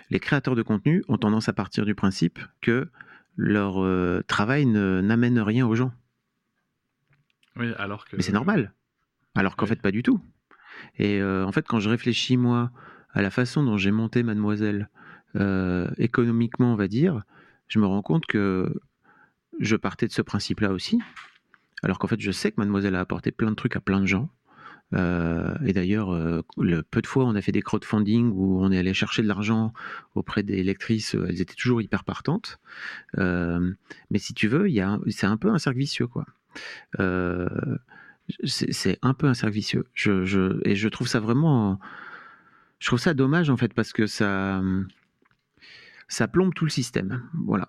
les 0.09 0.19
créateurs 0.19 0.55
de 0.55 0.61
contenu 0.61 1.03
ont 1.07 1.17
tendance 1.17 1.49
à 1.49 1.53
partir 1.53 1.85
du 1.85 1.95
principe 1.95 2.39
que 2.61 2.89
leur 3.35 3.83
euh, 3.83 4.23
travail 4.27 4.65
n'amène 4.65 5.39
rien 5.39 5.67
aux 5.67 5.75
gens. 5.75 5.93
Oui, 7.55 7.71
alors 7.77 8.05
que... 8.05 8.15
Mais 8.15 8.23
c'est 8.23 8.31
normal. 8.31 8.73
Alors 9.35 9.55
qu'en 9.55 9.65
fait, 9.65 9.81
pas 9.81 9.91
du 9.91 10.03
tout. 10.03 10.19
Et 10.97 11.21
euh, 11.21 11.45
en 11.45 11.51
fait, 11.51 11.67
quand 11.67 11.79
je 11.79 11.89
réfléchis, 11.89 12.37
moi, 12.37 12.71
à 13.13 13.21
la 13.21 13.29
façon 13.29 13.63
dont 13.63 13.77
j'ai 13.77 13.91
monté 13.91 14.23
Mademoiselle, 14.23 14.89
euh, 15.35 15.89
économiquement, 15.97 16.73
on 16.73 16.75
va 16.75 16.87
dire, 16.87 17.23
je 17.67 17.79
me 17.79 17.85
rends 17.85 18.01
compte 18.01 18.25
que 18.25 18.73
je 19.59 19.75
partais 19.75 20.07
de 20.07 20.11
ce 20.11 20.21
principe-là 20.21 20.71
aussi. 20.71 20.99
Alors 21.83 21.99
qu'en 21.99 22.07
fait, 22.07 22.19
je 22.19 22.31
sais 22.31 22.51
que 22.51 22.59
Mademoiselle 22.59 22.95
a 22.95 22.99
apporté 22.99 23.31
plein 23.31 23.49
de 23.49 23.55
trucs 23.55 23.75
à 23.75 23.81
plein 23.81 23.99
de 23.99 24.05
gens. 24.05 24.29
Euh, 24.93 25.55
et 25.65 25.73
d'ailleurs, 25.73 26.13
euh, 26.13 26.41
peu 26.89 27.01
de 27.01 27.07
fois 27.07 27.25
on 27.25 27.35
a 27.35 27.41
fait 27.41 27.51
des 27.51 27.61
crowdfunding 27.61 28.31
où 28.33 28.63
on 28.63 28.71
est 28.71 28.77
allé 28.77 28.93
chercher 28.93 29.21
de 29.21 29.27
l'argent 29.27 29.73
auprès 30.15 30.43
des 30.43 30.63
lectrices, 30.63 31.15
euh, 31.15 31.25
elles 31.27 31.41
étaient 31.41 31.55
toujours 31.55 31.81
hyper 31.81 32.03
partantes. 32.03 32.59
Mais 33.15 34.19
si 34.19 34.33
tu 34.33 34.47
veux, 34.47 34.67
c'est 35.09 35.27
un 35.27 35.37
peu 35.37 35.49
un 35.49 35.59
cercle 35.59 35.79
vicieux, 35.79 36.07
quoi. 36.07 36.25
C'est, 38.43 38.99
un 39.01 39.13
peu 39.13 39.27
un 39.27 39.33
cercle 39.33 39.53
vicieux. 39.55 39.85
Et 40.65 40.75
je 40.75 40.87
trouve 40.87 41.07
ça 41.07 41.19
vraiment, 41.19 41.79
je 42.79 42.87
trouve 42.87 42.99
ça 42.99 43.13
dommage 43.13 43.49
en 43.49 43.57
fait 43.57 43.73
parce 43.73 43.93
que 43.93 44.05
ça, 44.05 44.61
ça 46.07 46.27
plombe 46.27 46.53
tout 46.53 46.65
le 46.65 46.71
système. 46.71 47.23
Voilà. 47.45 47.67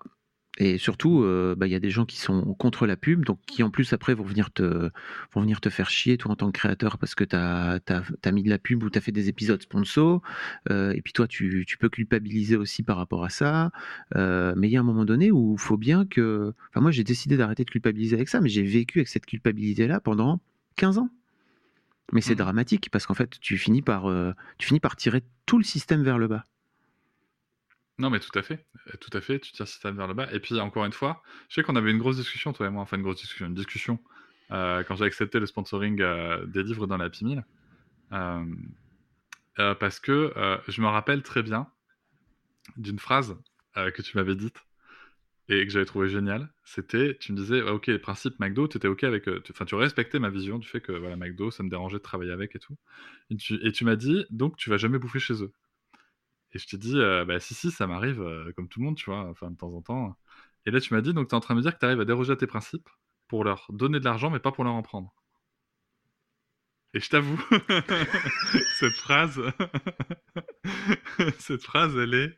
Et 0.61 0.77
surtout, 0.77 1.23
euh, 1.23 1.55
bah, 1.57 1.67
il 1.67 1.71
y 1.71 1.75
a 1.75 1.79
des 1.79 1.89
gens 1.89 2.05
qui 2.05 2.17
sont 2.17 2.53
contre 2.55 2.85
la 2.85 2.97
pub, 2.97 3.23
donc 3.23 3.39
qui 3.47 3.63
en 3.63 3.69
plus 3.69 3.93
après 3.93 4.13
vont 4.13 4.25
venir 4.25 4.51
te, 4.51 4.91
vont 5.33 5.41
venir 5.41 5.61
te 5.61 5.69
faire 5.69 5.89
chier, 5.89 6.17
toi 6.17 6.31
en 6.31 6.35
tant 6.35 6.51
que 6.51 6.59
créateur, 6.59 6.97
parce 6.97 7.15
que 7.15 7.23
tu 7.23 7.35
as, 7.35 8.31
mis 8.33 8.43
de 8.43 8.49
la 8.49 8.57
pub 8.57 8.83
ou 8.83 8.89
tu 8.89 8.97
as 8.97 9.01
fait 9.01 9.13
des 9.13 9.29
épisodes 9.29 9.61
sponsor. 9.61 10.21
Euh, 10.69 10.91
et 10.91 11.01
puis 11.01 11.13
toi, 11.13 11.27
tu, 11.27 11.63
tu, 11.65 11.77
peux 11.77 11.87
culpabiliser 11.87 12.57
aussi 12.57 12.83
par 12.83 12.97
rapport 12.97 13.23
à 13.23 13.29
ça. 13.29 13.71
Euh, 14.17 14.53
mais 14.57 14.67
il 14.67 14.71
y 14.71 14.77
a 14.77 14.81
un 14.81 14.83
moment 14.83 15.05
donné 15.05 15.31
où 15.31 15.55
il 15.57 15.61
faut 15.61 15.77
bien 15.77 16.05
que. 16.05 16.53
Enfin, 16.69 16.81
moi, 16.81 16.91
j'ai 16.91 17.05
décidé 17.05 17.37
d'arrêter 17.37 17.63
de 17.63 17.69
culpabiliser 17.69 18.17
avec 18.17 18.27
ça, 18.27 18.41
mais 18.41 18.49
j'ai 18.49 18.63
vécu 18.63 18.99
avec 18.99 19.07
cette 19.07 19.25
culpabilité-là 19.25 20.01
pendant 20.01 20.41
15 20.75 20.97
ans. 20.97 21.09
Mais 22.11 22.19
c'est 22.19 22.33
mmh. 22.33 22.37
dramatique 22.37 22.89
parce 22.91 23.05
qu'en 23.05 23.13
fait, 23.13 23.39
tu 23.39 23.57
finis, 23.57 23.81
par, 23.81 24.11
tu 24.57 24.67
finis 24.67 24.79
par 24.81 24.97
tirer 24.97 25.23
tout 25.45 25.57
le 25.57 25.63
système 25.63 26.03
vers 26.03 26.17
le 26.17 26.27
bas. 26.27 26.43
Non, 27.99 28.09
mais 28.09 28.19
tout 28.19 28.37
à 28.37 28.41
fait. 28.41 28.65
Euh, 28.87 28.97
tout 28.99 29.15
à 29.15 29.21
fait, 29.21 29.39
tu 29.39 29.51
tires 29.51 29.65
le 29.65 29.69
système 29.69 29.95
vers 29.97 30.07
le 30.07 30.13
bas. 30.13 30.31
Et 30.31 30.39
puis, 30.39 30.59
encore 30.59 30.85
une 30.85 30.93
fois, 30.93 31.21
je 31.49 31.55
sais 31.55 31.63
qu'on 31.63 31.75
avait 31.75 31.91
une 31.91 31.99
grosse 31.99 32.15
discussion, 32.17 32.53
toi 32.53 32.67
et 32.67 32.69
moi, 32.69 32.81
enfin 32.81 32.97
une 32.97 33.03
grosse 33.03 33.17
discussion, 33.21 33.45
une 33.45 33.53
discussion 33.53 33.99
euh, 34.51 34.83
quand 34.83 34.95
j'ai 34.95 35.05
accepté 35.05 35.39
le 35.39 35.45
sponsoring 35.45 36.01
euh, 36.01 36.45
des 36.45 36.63
livres 36.63 36.87
dans 36.87 36.97
la 36.97 37.05
Happy 37.05 37.37
parce 39.79 39.99
que 39.99 40.33
je 40.67 40.81
me 40.81 40.87
rappelle 40.87 41.21
très 41.21 41.43
bien 41.43 41.67
d'une 42.77 42.99
phrase 42.99 43.37
que 43.75 44.01
tu 44.01 44.17
m'avais 44.17 44.35
dite 44.35 44.57
et 45.49 45.65
que 45.65 45.71
j'avais 45.71 45.85
trouvé 45.85 46.09
géniale. 46.09 46.49
C'était, 46.63 47.17
tu 47.19 47.33
me 47.33 47.37
disais, 47.37 47.61
ok, 47.61 47.87
les 47.87 47.99
principes 47.99 48.39
McDo, 48.39 48.67
tu 48.67 48.77
étais 48.77 48.87
ok 48.87 49.03
avec. 49.03 49.27
Enfin, 49.51 49.65
tu 49.65 49.75
respectais 49.75 50.19
ma 50.19 50.29
vision 50.29 50.59
du 50.59 50.67
fait 50.67 50.81
que 50.81 50.91
voilà, 50.93 51.17
McDo, 51.17 51.51
ça 51.51 51.63
me 51.63 51.69
dérangeait 51.69 51.97
de 51.97 52.03
travailler 52.03 52.31
avec 52.31 52.55
et 52.55 52.59
tout. 52.59 52.77
Et 53.29 53.35
tu, 53.37 53.59
tu 53.71 53.85
m'as 53.85 53.95
dit, 53.95 54.25
donc 54.29 54.57
tu 54.57 54.69
vas 54.69 54.77
jamais 54.77 54.99
bouffer 54.99 55.19
chez 55.19 55.43
eux. 55.43 55.51
Et 56.53 56.59
je 56.59 56.67
t'ai 56.67 56.77
dit, 56.77 56.95
bah 57.27 57.39
si, 57.39 57.53
si, 57.53 57.71
ça 57.71 57.87
m'arrive, 57.87 58.23
comme 58.55 58.67
tout 58.67 58.79
le 58.79 58.85
monde, 58.85 58.95
tu 58.95 59.05
vois, 59.05 59.29
enfin 59.29 59.51
de 59.51 59.57
temps 59.57 59.73
en 59.73 59.81
temps. 59.81 60.17
Et 60.65 60.71
là, 60.71 60.79
tu 60.79 60.93
m'as 60.93 61.01
dit, 61.01 61.13
donc 61.13 61.27
tu 61.27 61.35
es 61.35 61.37
en 61.37 61.39
train 61.39 61.53
de 61.53 61.59
me 61.59 61.63
dire 61.63 61.73
que 61.73 61.79
tu 61.79 61.85
arrives 61.85 61.99
à 61.99 62.05
déroger 62.05 62.33
à 62.33 62.35
tes 62.35 62.47
principes 62.47 62.89
pour 63.27 63.43
leur 63.43 63.67
donner 63.69 63.99
de 63.99 64.05
l'argent, 64.05 64.29
mais 64.29 64.39
pas 64.39 64.51
pour 64.51 64.63
leur 64.63 64.73
en 64.73 64.81
prendre. 64.81 65.13
Et 66.95 66.99
je 66.99 67.09
t'avoue, 67.09 67.39
cette 68.79 68.95
phrase, 68.95 69.39
cette 71.37 71.61
phrase, 71.61 71.95
elle 71.95 72.15
est, 72.15 72.37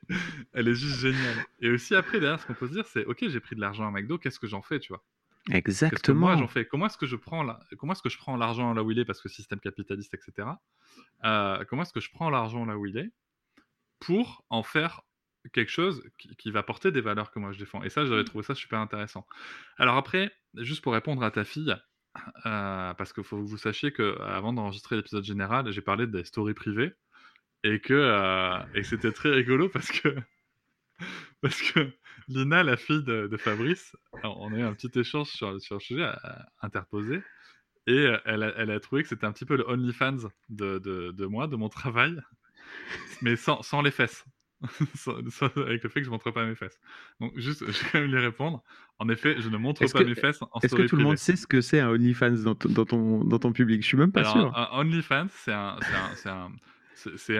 elle 0.51 0.67
est 0.67 0.73
juste 0.73 0.99
géniale. 0.99 1.45
Et 1.61 1.69
aussi 1.69 1.95
après, 1.95 2.19
derrière, 2.19 2.41
ce 2.41 2.47
qu'on 2.47 2.53
peut 2.53 2.67
se 2.67 2.73
dire, 2.73 2.85
c'est, 2.85 3.05
ok, 3.05 3.29
j'ai 3.29 3.39
pris 3.39 3.55
de 3.55 3.61
l'argent 3.61 3.87
à 3.87 3.91
McDo, 3.91 4.17
qu'est-ce 4.17 4.39
que 4.39 4.47
j'en 4.47 4.61
fais, 4.61 4.79
tu 4.79 4.89
vois? 4.89 5.05
Exactement. 5.49 6.19
moi, 6.19 6.35
j'en 6.35 6.49
fais? 6.49 6.65
Comment 6.65 6.87
est-ce 6.87 6.97
que 6.97 7.05
je 7.05 7.15
prends, 7.15 7.43
la... 7.43 7.61
comment 7.77 7.93
est-ce 7.93 8.01
que 8.01 8.09
je 8.09 8.17
prends 8.17 8.35
l'argent 8.35 8.73
là 8.73 8.83
où 8.83 8.91
il 8.91 8.99
est, 8.99 9.05
parce 9.05 9.21
que 9.21 9.29
système 9.29 9.61
capitaliste, 9.61 10.13
etc. 10.13 10.49
Euh, 11.23 11.63
comment 11.69 11.83
est-ce 11.83 11.93
que 11.93 12.01
je 12.01 12.11
prends 12.11 12.29
l'argent 12.29 12.65
là 12.65 12.77
où 12.77 12.85
il 12.85 12.97
est? 12.97 13.09
Pour 14.01 14.43
en 14.49 14.63
faire 14.63 15.03
quelque 15.53 15.71
chose 15.71 16.03
qui, 16.37 16.51
va 16.51 16.63
porter 16.63 16.91
des 16.91 17.01
valeurs 17.01 17.31
que 17.31 17.39
moi 17.39 17.51
je 17.53 17.59
défends. 17.59 17.81
Et 17.83 17.89
ça, 17.89 18.05
j'avais 18.05 18.21
mmh. 18.21 18.25
trouvé 18.25 18.43
ça 18.43 18.55
super 18.55 18.79
intéressant. 18.79 19.25
Alors 19.77 19.95
après, 19.95 20.31
juste 20.57 20.83
pour 20.83 20.93
répondre 20.93 21.23
à 21.23 21.31
ta 21.31 21.45
fille, 21.45 21.75
euh, 22.45 22.93
parce 22.93 23.13
qu'il 23.13 23.23
faut 23.23 23.37
que 23.37 23.47
vous 23.47 23.57
sachiez 23.57 23.93
que 23.93 24.19
avant 24.21 24.53
d'enregistrer 24.53 24.97
l'épisode 24.97 25.23
général, 25.23 25.71
j'ai 25.71 25.81
parlé 25.81 26.07
des 26.07 26.25
stories 26.25 26.53
privées 26.53 26.93
et 27.63 27.79
que, 27.79 27.93
euh, 27.93 28.59
et 28.75 28.83
c'était 28.83 29.11
très 29.11 29.29
rigolo 29.29 29.69
parce 29.69 29.91
que 29.91 30.15
parce 31.41 31.61
que 31.61 31.91
Lina, 32.27 32.63
la 32.63 32.77
fille 32.77 33.03
de, 33.03 33.37
Fabrice, 33.37 33.95
on 34.23 34.53
a 34.53 34.57
eu 34.57 34.61
un 34.61 34.73
petit 34.73 34.99
échange 34.99 35.29
sur, 35.29 35.59
sur 35.61 35.75
le 35.75 35.79
sujet 35.79 36.03
euh, 36.03 36.13
interposé 36.61 37.21
et 37.87 38.07
elle 38.25 38.43
a, 38.43 38.53
elle 38.57 38.71
a 38.71 38.79
trouvé 38.79 39.03
que 39.03 39.09
c'était 39.09 39.25
un 39.25 39.31
petit 39.31 39.45
peu 39.45 39.55
le 39.55 39.67
OnlyFans 39.67 40.29
de, 40.49 40.77
de, 40.79 41.11
de 41.11 41.25
moi, 41.25 41.47
de 41.47 41.55
mon 41.55 41.69
travail 41.69 42.21
mais 43.21 43.35
sans, 43.35 43.61
sans 43.61 43.81
les 43.81 43.91
fesses. 43.91 44.25
avec 45.55 45.83
le 45.83 45.89
fait 45.89 46.01
que 46.01 46.05
je 46.05 46.09
montre 46.09 46.29
pas 46.31 46.45
mes 46.45 46.55
fesses. 46.55 46.79
Donc 47.19 47.37
juste, 47.37 47.65
je 47.65 47.71
vais 47.71 47.89
quand 47.91 47.99
même 47.99 48.11
lui 48.11 48.19
répondre. 48.19 48.63
En 48.99 49.09
effet, 49.09 49.35
je 49.39 49.49
ne 49.49 49.57
montre 49.57 49.85
pas 49.91 50.03
mes 50.03 50.15
fesses 50.15 50.41
en 50.41 50.59
Est-ce 50.61 50.75
que 50.75 50.83
tout 50.83 50.95
le 50.95 51.03
monde 51.03 51.17
sait 51.17 51.35
ce 51.35 51.47
que 51.47 51.61
c'est 51.61 51.79
un 51.79 51.89
OnlyFans 51.89 52.43
dans, 52.43 52.55
dans, 52.65 52.85
ton, 52.85 53.23
dans 53.23 53.39
ton 53.39 53.51
public? 53.51 53.81
Je 53.81 53.87
suis 53.87 53.97
même 53.97 54.11
pas 54.11 54.25
sûr. 54.25 54.55
Un, 54.55 54.79
OnlyFans, 54.79 55.27
c'est 55.29 55.53
un, 55.53 55.77
un, 56.25 56.51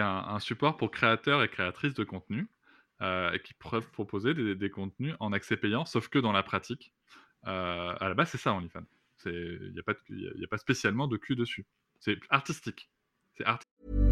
un, 0.00 0.34
un, 0.34 0.38
support 0.40 0.76
pour 0.76 0.90
créateurs 0.90 1.42
et 1.42 1.48
créatrices 1.48 1.94
de 1.94 2.04
contenu 2.04 2.48
euh, 3.00 3.38
qui 3.38 3.54
peuvent 3.54 3.88
proposer 3.90 4.34
des, 4.34 4.56
des, 4.56 4.70
contenus 4.70 5.14
en 5.20 5.32
accès 5.32 5.56
payant, 5.56 5.84
sauf 5.84 6.08
que 6.08 6.18
dans 6.18 6.32
la 6.32 6.42
pratique, 6.42 6.92
euh, 7.46 7.94
à 8.00 8.08
la 8.08 8.14
base, 8.14 8.30
c'est 8.30 8.38
ça 8.38 8.52
OnlyFans. 8.52 8.86
Il 9.26 9.70
n'y 9.72 9.78
a, 9.78 9.82
pas 9.84 9.92
a 9.92 10.46
pas 10.50 10.58
spécialement 10.58 11.06
de 11.06 11.16
cul 11.16 11.36
dessus. 11.36 11.64
C'est 12.00 12.18
artistique. 12.28 12.90
C'est 13.36 13.44
artistique. 13.44 14.11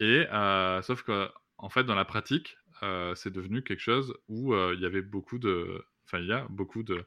Et 0.00 0.26
euh, 0.32 0.82
sauf 0.82 1.02
que, 1.02 1.28
en 1.58 1.68
fait, 1.68 1.84
dans 1.84 1.94
la 1.94 2.06
pratique, 2.06 2.56
euh, 2.82 3.14
c'est 3.14 3.32
devenu 3.32 3.62
quelque 3.62 3.80
chose 3.80 4.14
où 4.28 4.54
euh, 4.54 4.74
il 4.74 4.82
y 4.82 4.86
avait 4.86 5.02
beaucoup 5.02 5.38
de, 5.38 5.84
enfin, 6.06 6.18
il 6.18 6.26
y 6.26 6.32
a 6.32 6.46
beaucoup 6.48 6.82
de, 6.82 7.04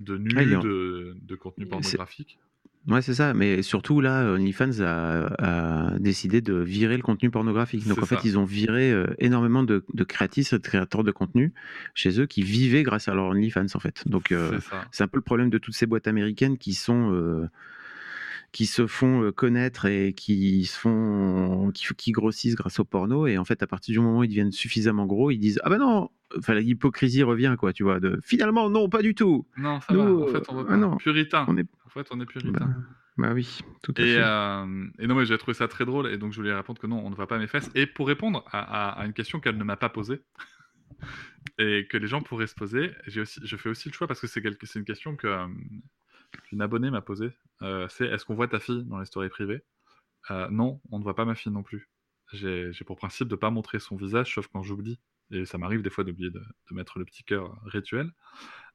de 0.00 0.18
nus, 0.18 0.34
de, 0.34 1.16
de, 1.20 1.34
contenu 1.34 1.66
pornographique. 1.66 2.38
Ouais, 2.86 3.00
c'est 3.00 3.14
ça. 3.14 3.32
Mais 3.32 3.62
surtout, 3.62 4.02
là, 4.02 4.30
OnlyFans 4.34 4.80
a, 4.80 5.32
a, 5.38 5.98
décidé 5.98 6.42
de 6.42 6.52
virer 6.52 6.98
le 6.98 7.02
contenu 7.02 7.30
pornographique. 7.30 7.88
Donc, 7.88 8.02
en 8.02 8.04
fait, 8.04 8.22
ils 8.24 8.38
ont 8.38 8.44
viré 8.44 8.94
énormément 9.18 9.62
de, 9.62 9.86
de 9.94 10.04
créatifs, 10.04 10.52
de 10.52 10.58
créateurs 10.58 11.02
de 11.02 11.10
contenu 11.10 11.54
chez 11.94 12.20
eux 12.20 12.26
qui 12.26 12.42
vivaient 12.42 12.82
grâce 12.82 13.08
à 13.08 13.14
leur 13.14 13.24
OnlyFans, 13.28 13.74
en 13.74 13.80
fait. 13.80 14.06
Donc, 14.06 14.34
c'est 14.92 15.02
un 15.02 15.08
peu 15.08 15.16
le 15.16 15.22
problème 15.22 15.48
de 15.48 15.56
toutes 15.56 15.74
ces 15.74 15.86
boîtes 15.86 16.06
américaines 16.06 16.58
qui 16.58 16.74
sont 16.74 17.48
qui 18.54 18.66
se 18.66 18.86
font 18.86 19.24
euh, 19.24 19.32
connaître 19.32 19.84
et 19.84 20.12
qui 20.12 20.64
se 20.64 20.78
font 20.78 21.72
qui, 21.74 21.92
qui, 21.96 22.12
grossissent 22.12 22.54
grâce 22.54 22.78
au 22.78 22.84
porno 22.84 23.26
et 23.26 23.36
en 23.36 23.44
fait 23.44 23.64
à 23.64 23.66
partir 23.66 23.92
du 23.92 23.98
moment 23.98 24.20
où 24.20 24.24
ils 24.24 24.28
deviennent 24.28 24.52
suffisamment 24.52 25.06
gros 25.06 25.32
ils 25.32 25.38
disent 25.38 25.60
ah 25.64 25.70
ben 25.70 25.78
non 25.78 26.08
enfin 26.38 26.54
l'hypocrisie 26.54 27.24
revient 27.24 27.56
quoi 27.58 27.72
tu 27.72 27.82
vois 27.82 27.98
de 27.98 28.20
finalement 28.22 28.70
non 28.70 28.88
pas 28.88 29.02
du 29.02 29.16
tout. 29.16 29.44
Non 29.56 29.80
ça 29.80 29.92
va. 29.92 30.04
en 30.04 30.26
fait 30.28 30.44
on 30.48 30.66
ah 30.68 30.76
non, 30.76 30.96
puritain. 30.98 31.44
on 31.48 31.56
est... 31.56 31.66
en 31.84 31.88
fait 31.88 32.06
on 32.12 32.20
est 32.20 32.26
puritain. 32.26 32.52
Bah, 32.52 32.68
bah 33.16 33.32
oui 33.34 33.58
tout 33.82 33.92
à 33.96 34.02
et, 34.02 34.14
fait. 34.14 34.22
euh, 34.22 34.86
et 35.00 35.08
non 35.08 35.16
mais 35.16 35.26
j'ai 35.26 35.36
trouvé 35.36 35.54
ça 35.54 35.66
très 35.66 35.84
drôle 35.84 36.06
et 36.06 36.16
donc 36.16 36.32
je 36.32 36.36
voulais 36.36 36.54
répondre 36.54 36.80
que 36.80 36.86
non 36.86 37.04
on 37.04 37.10
ne 37.10 37.16
va 37.16 37.26
pas 37.26 37.38
mes 37.38 37.48
fesses. 37.48 37.72
Et 37.74 37.86
pour 37.86 38.06
répondre 38.06 38.44
à, 38.52 39.00
à, 39.00 39.04
une 39.04 39.14
question 39.14 39.40
qu'elle 39.40 39.58
ne 39.58 39.64
m'a 39.64 39.76
pas 39.76 39.88
posée 39.88 40.20
et 41.58 41.88
que 41.90 41.96
les 41.96 42.06
gens 42.06 42.22
pourraient 42.22 42.46
se 42.46 42.54
poser 42.54 42.92
j'ai 43.08 43.22
aussi 43.22 43.40
je 43.42 43.56
fais 43.56 43.68
aussi 43.68 43.88
le 43.88 43.94
choix 43.94 44.06
parce 44.06 44.20
que 44.20 44.28
c'est 44.28 44.40
quelque... 44.42 44.64
une 44.78 44.84
question 44.84 45.16
que 45.16 45.26
une 46.52 46.62
abonnée 46.62 46.90
m'a 46.90 47.00
posé, 47.00 47.32
euh, 47.62 47.86
c'est 47.88 48.06
est-ce 48.06 48.24
qu'on 48.24 48.34
voit 48.34 48.48
ta 48.48 48.60
fille 48.60 48.84
dans 48.84 48.98
les 48.98 49.06
stories 49.06 49.28
privées? 49.28 49.64
Euh, 50.30 50.48
Non, 50.50 50.80
on 50.90 50.98
ne 50.98 51.04
voit 51.04 51.14
pas 51.14 51.24
ma 51.24 51.34
fille 51.34 51.52
non 51.52 51.62
plus. 51.62 51.88
J'ai 52.32 52.72
pour 52.86 52.96
principe 52.96 53.28
de 53.28 53.34
ne 53.34 53.38
pas 53.38 53.50
montrer 53.50 53.78
son 53.78 53.96
visage, 53.96 54.34
sauf 54.34 54.48
quand 54.48 54.62
j'oublie. 54.62 54.98
Et 55.30 55.44
ça 55.46 55.58
m'arrive 55.58 55.82
des 55.82 55.90
fois 55.90 56.04
d'oublier 56.04 56.30
de, 56.30 56.42
mettre 56.70 56.98
le 56.98 57.04
petit 57.04 57.24
cœur 57.24 57.56
rituel. 57.64 58.10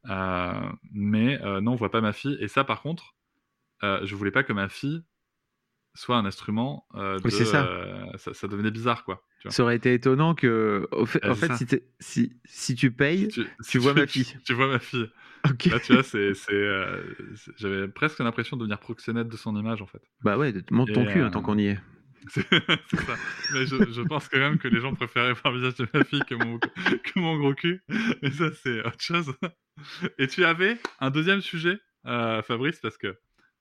Euh, 0.10 0.72
mais 0.92 1.40
non, 1.62 1.74
on 1.74 1.76
voit 1.76 1.92
pas 1.92 2.02
ma 2.02 2.14
fille. 2.14 2.38
Et 2.40 2.48
ça, 2.48 2.64
par 2.64 2.82
contre, 2.82 3.16
je 3.82 4.16
voulais 4.16 4.32
pas 4.32 4.44
que 4.44 4.54
ma 4.54 4.70
fille 4.70 5.04
soit 6.00 6.18
un 6.18 6.26
instrument 6.26 6.88
de, 6.96 7.30
ça. 7.30 7.68
ça. 8.18 8.48
devenait 8.48 8.72
bizarre 8.72 9.04
quoi 9.04 9.24
ça 9.48 9.64
aurait 9.64 9.78
été 9.78 9.94
étonnant 9.94 10.36
que 10.36 10.88
en 10.92 11.06
fait, 11.06 11.52
si, 12.00 12.34
si, 12.46 12.76
tu 12.76 12.92
payes 12.92 13.30
tu, 13.30 13.78
vois 13.78 13.94
ma 13.94 14.06
fille 14.06 14.26
tu, 14.46 14.54
vois 14.54 14.68
ma 14.68 14.80
fille 14.80 15.10
Là, 15.46 15.80
tu 15.80 15.94
vois, 15.94 16.04
c'est, 16.04 16.34
j'avais 17.58 17.88
presque 17.88 18.20
l'impression 18.20 18.58
de 18.58 18.62
devenir 18.62 18.80
proxénète 18.80 19.28
de 19.28 19.38
son 19.38 19.56
image, 19.56 19.82
en 19.82 19.88
fait. 19.88 20.02
Bah 20.22 20.38
ouais, 20.38 20.54
monte 20.72 20.92
ton 20.94 21.06
cul 21.06 21.22
hein, 21.22 21.30
tant 21.30 21.42
qu'on 21.42 21.58
y 21.58 21.68
est. 21.68 21.80
C'est 22.28 22.42
ça. 22.52 23.16
Mais 23.54 23.66
je, 23.66 23.92
je, 23.92 24.02
pense 24.02 24.28
quand 24.28 24.40
même 24.40 24.58
que 24.58 24.68
les 24.68 24.82
gens 24.82 24.94
préféraient 24.94 25.32
voir 25.34 25.54
le 25.54 25.60
visage 25.60 25.76
de 25.76 25.88
ma 25.94 26.04
fille 26.04 26.22
que 26.28 26.36
mon, 26.36 26.60
que 26.60 27.20
mon 27.20 27.38
gros 27.38 27.54
cul. 27.54 27.82
Mais 28.22 28.30
ça, 28.30 28.52
c'est 28.52 28.86
autre 28.86 29.00
chose. 29.00 29.34
Et 30.18 30.28
tu 30.28 30.44
avais 30.44 30.78
un 31.00 31.12
deuxième 31.12 31.40
sujet, 31.40 31.80
euh, 32.06 32.42
Fabrice, 32.42 32.80
parce 32.82 32.98
que 32.98 33.18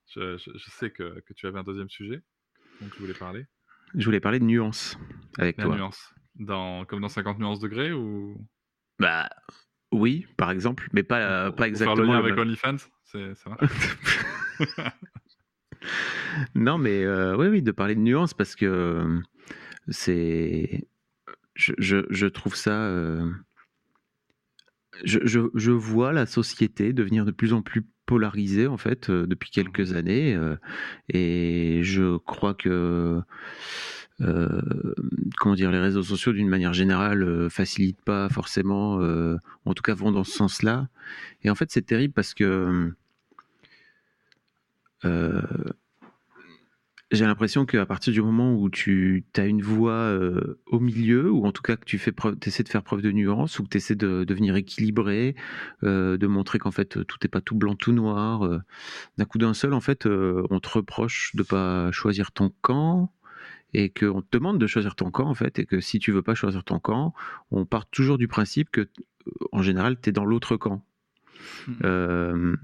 je, 0.08 0.36
je, 0.38 0.50
je 0.56 0.70
sais 0.70 0.90
que, 0.90 1.20
que, 1.20 1.32
tu 1.34 1.46
avais 1.46 1.58
un 1.58 1.62
deuxième 1.64 1.88
sujet 1.90 2.22
dont 2.80 2.88
tu 2.88 3.00
voulais 3.00 3.14
parler. 3.14 3.46
Je 3.94 4.04
voulais 4.04 4.20
parler 4.20 4.38
de 4.38 4.44
nuances 4.44 4.98
avec 5.38 5.56
La 5.58 5.64
toi. 5.64 5.76
Nuance. 5.76 6.14
Dans, 6.36 6.84
comme 6.84 7.00
dans 7.00 7.08
50 7.08 7.38
nuances 7.38 7.60
degrés 7.60 7.92
ou? 7.92 8.36
Bah 8.98 9.28
oui, 9.92 10.26
par 10.36 10.50
exemple, 10.50 10.88
mais 10.92 11.02
pas, 11.02 11.50
pas 11.52 11.66
exactement. 11.68 11.96
Faire 11.96 12.04
le 12.04 12.12
lien 12.12 12.18
avec 12.18 12.34
même. 12.34 12.46
OnlyFans, 12.46 12.76
c'est 13.04 13.34
ça 13.34 13.50
va 13.50 14.94
Non, 16.54 16.78
mais 16.78 17.04
euh, 17.04 17.36
oui, 17.36 17.46
oui, 17.48 17.62
de 17.62 17.70
parler 17.72 17.94
de 17.94 18.00
nuances 18.00 18.34
parce 18.34 18.54
que 18.54 18.66
euh, 18.66 19.20
c'est. 19.88 20.86
Je, 21.54 21.72
je, 21.78 22.06
je 22.10 22.26
trouve 22.26 22.54
ça. 22.54 22.84
euh, 22.86 23.30
je, 25.04 25.48
je 25.54 25.70
vois 25.70 26.12
la 26.12 26.26
société 26.26 26.92
devenir 26.92 27.24
de 27.24 27.30
plus 27.30 27.52
en 27.52 27.62
plus 27.62 27.86
polarisée, 28.08 28.66
en 28.68 28.78
fait, 28.78 29.10
euh, 29.10 29.26
depuis 29.26 29.50
quelques 29.50 29.92
années. 29.94 30.34
euh, 30.34 30.56
et 31.10 31.80
je 31.84 32.16
crois 32.18 32.54
que. 32.54 33.20
euh, 34.20 34.94
comment 35.38 35.54
dire, 35.54 35.70
les 35.70 35.78
réseaux 35.78 36.02
sociaux 36.02 36.32
d'une 36.32 36.48
manière 36.48 36.72
générale 36.74 37.22
euh, 37.22 37.48
facilitent 37.48 38.02
pas 38.02 38.28
forcément, 38.28 39.00
euh, 39.00 39.36
en 39.64 39.74
tout 39.74 39.82
cas 39.82 39.94
vont 39.94 40.12
dans 40.12 40.24
ce 40.24 40.32
sens-là. 40.32 40.88
Et 41.44 41.50
en 41.50 41.54
fait, 41.54 41.70
c'est 41.70 41.82
terrible 41.86 42.14
parce 42.14 42.34
que 42.34 42.92
j'ai 47.10 47.24
l'impression 47.24 47.64
qu'à 47.64 47.86
partir 47.86 48.12
du 48.12 48.20
moment 48.20 48.54
où 48.54 48.68
tu 48.68 49.24
as 49.36 49.46
une 49.46 49.62
voix 49.62 49.92
euh, 49.92 50.60
au 50.66 50.78
milieu, 50.78 51.30
ou 51.30 51.46
en 51.46 51.52
tout 51.52 51.62
cas 51.62 51.76
que 51.76 51.86
tu 51.86 51.98
fais 51.98 52.12
preuve, 52.12 52.36
essaies 52.44 52.64
de 52.64 52.68
faire 52.68 52.82
preuve 52.82 53.00
de 53.00 53.10
nuance, 53.10 53.58
ou 53.58 53.64
que 53.64 53.70
tu 53.70 53.78
essaies 53.78 53.94
de 53.94 54.24
devenir 54.24 54.56
équilibré, 54.56 55.34
euh, 55.84 56.18
de 56.18 56.26
montrer 56.26 56.58
qu'en 56.58 56.70
fait 56.70 57.04
tout 57.06 57.16
n'est 57.22 57.28
pas 57.28 57.40
tout 57.40 57.56
blanc, 57.56 57.74
tout 57.74 57.92
noir, 57.92 58.44
euh, 58.44 58.60
d'un 59.16 59.24
coup 59.24 59.38
d'un 59.38 59.54
seul, 59.54 59.72
en 59.72 59.80
fait, 59.80 60.06
on 60.06 60.60
te 60.60 60.68
reproche 60.68 61.34
de 61.34 61.42
pas 61.42 61.90
choisir 61.92 62.30
ton 62.32 62.52
camp, 62.60 63.12
et 63.74 63.90
qu'on 63.90 64.22
te 64.22 64.28
demande 64.32 64.58
de 64.58 64.66
choisir 64.66 64.94
ton 64.94 65.10
camp, 65.10 65.28
en 65.28 65.34
fait, 65.34 65.58
et 65.58 65.66
que 65.66 65.80
si 65.80 65.98
tu 65.98 66.12
veux 66.12 66.22
pas 66.22 66.34
choisir 66.34 66.62
ton 66.64 66.78
camp, 66.78 67.14
on 67.50 67.64
part 67.64 67.86
toujours 67.86 68.18
du 68.18 68.28
principe 68.28 68.70
que, 68.70 68.88
en 69.52 69.62
général, 69.62 69.98
tu 70.00 70.10
es 70.10 70.12
dans 70.12 70.24
l'autre 70.24 70.56
camp. 70.56 70.84
Mhm. 71.68 72.56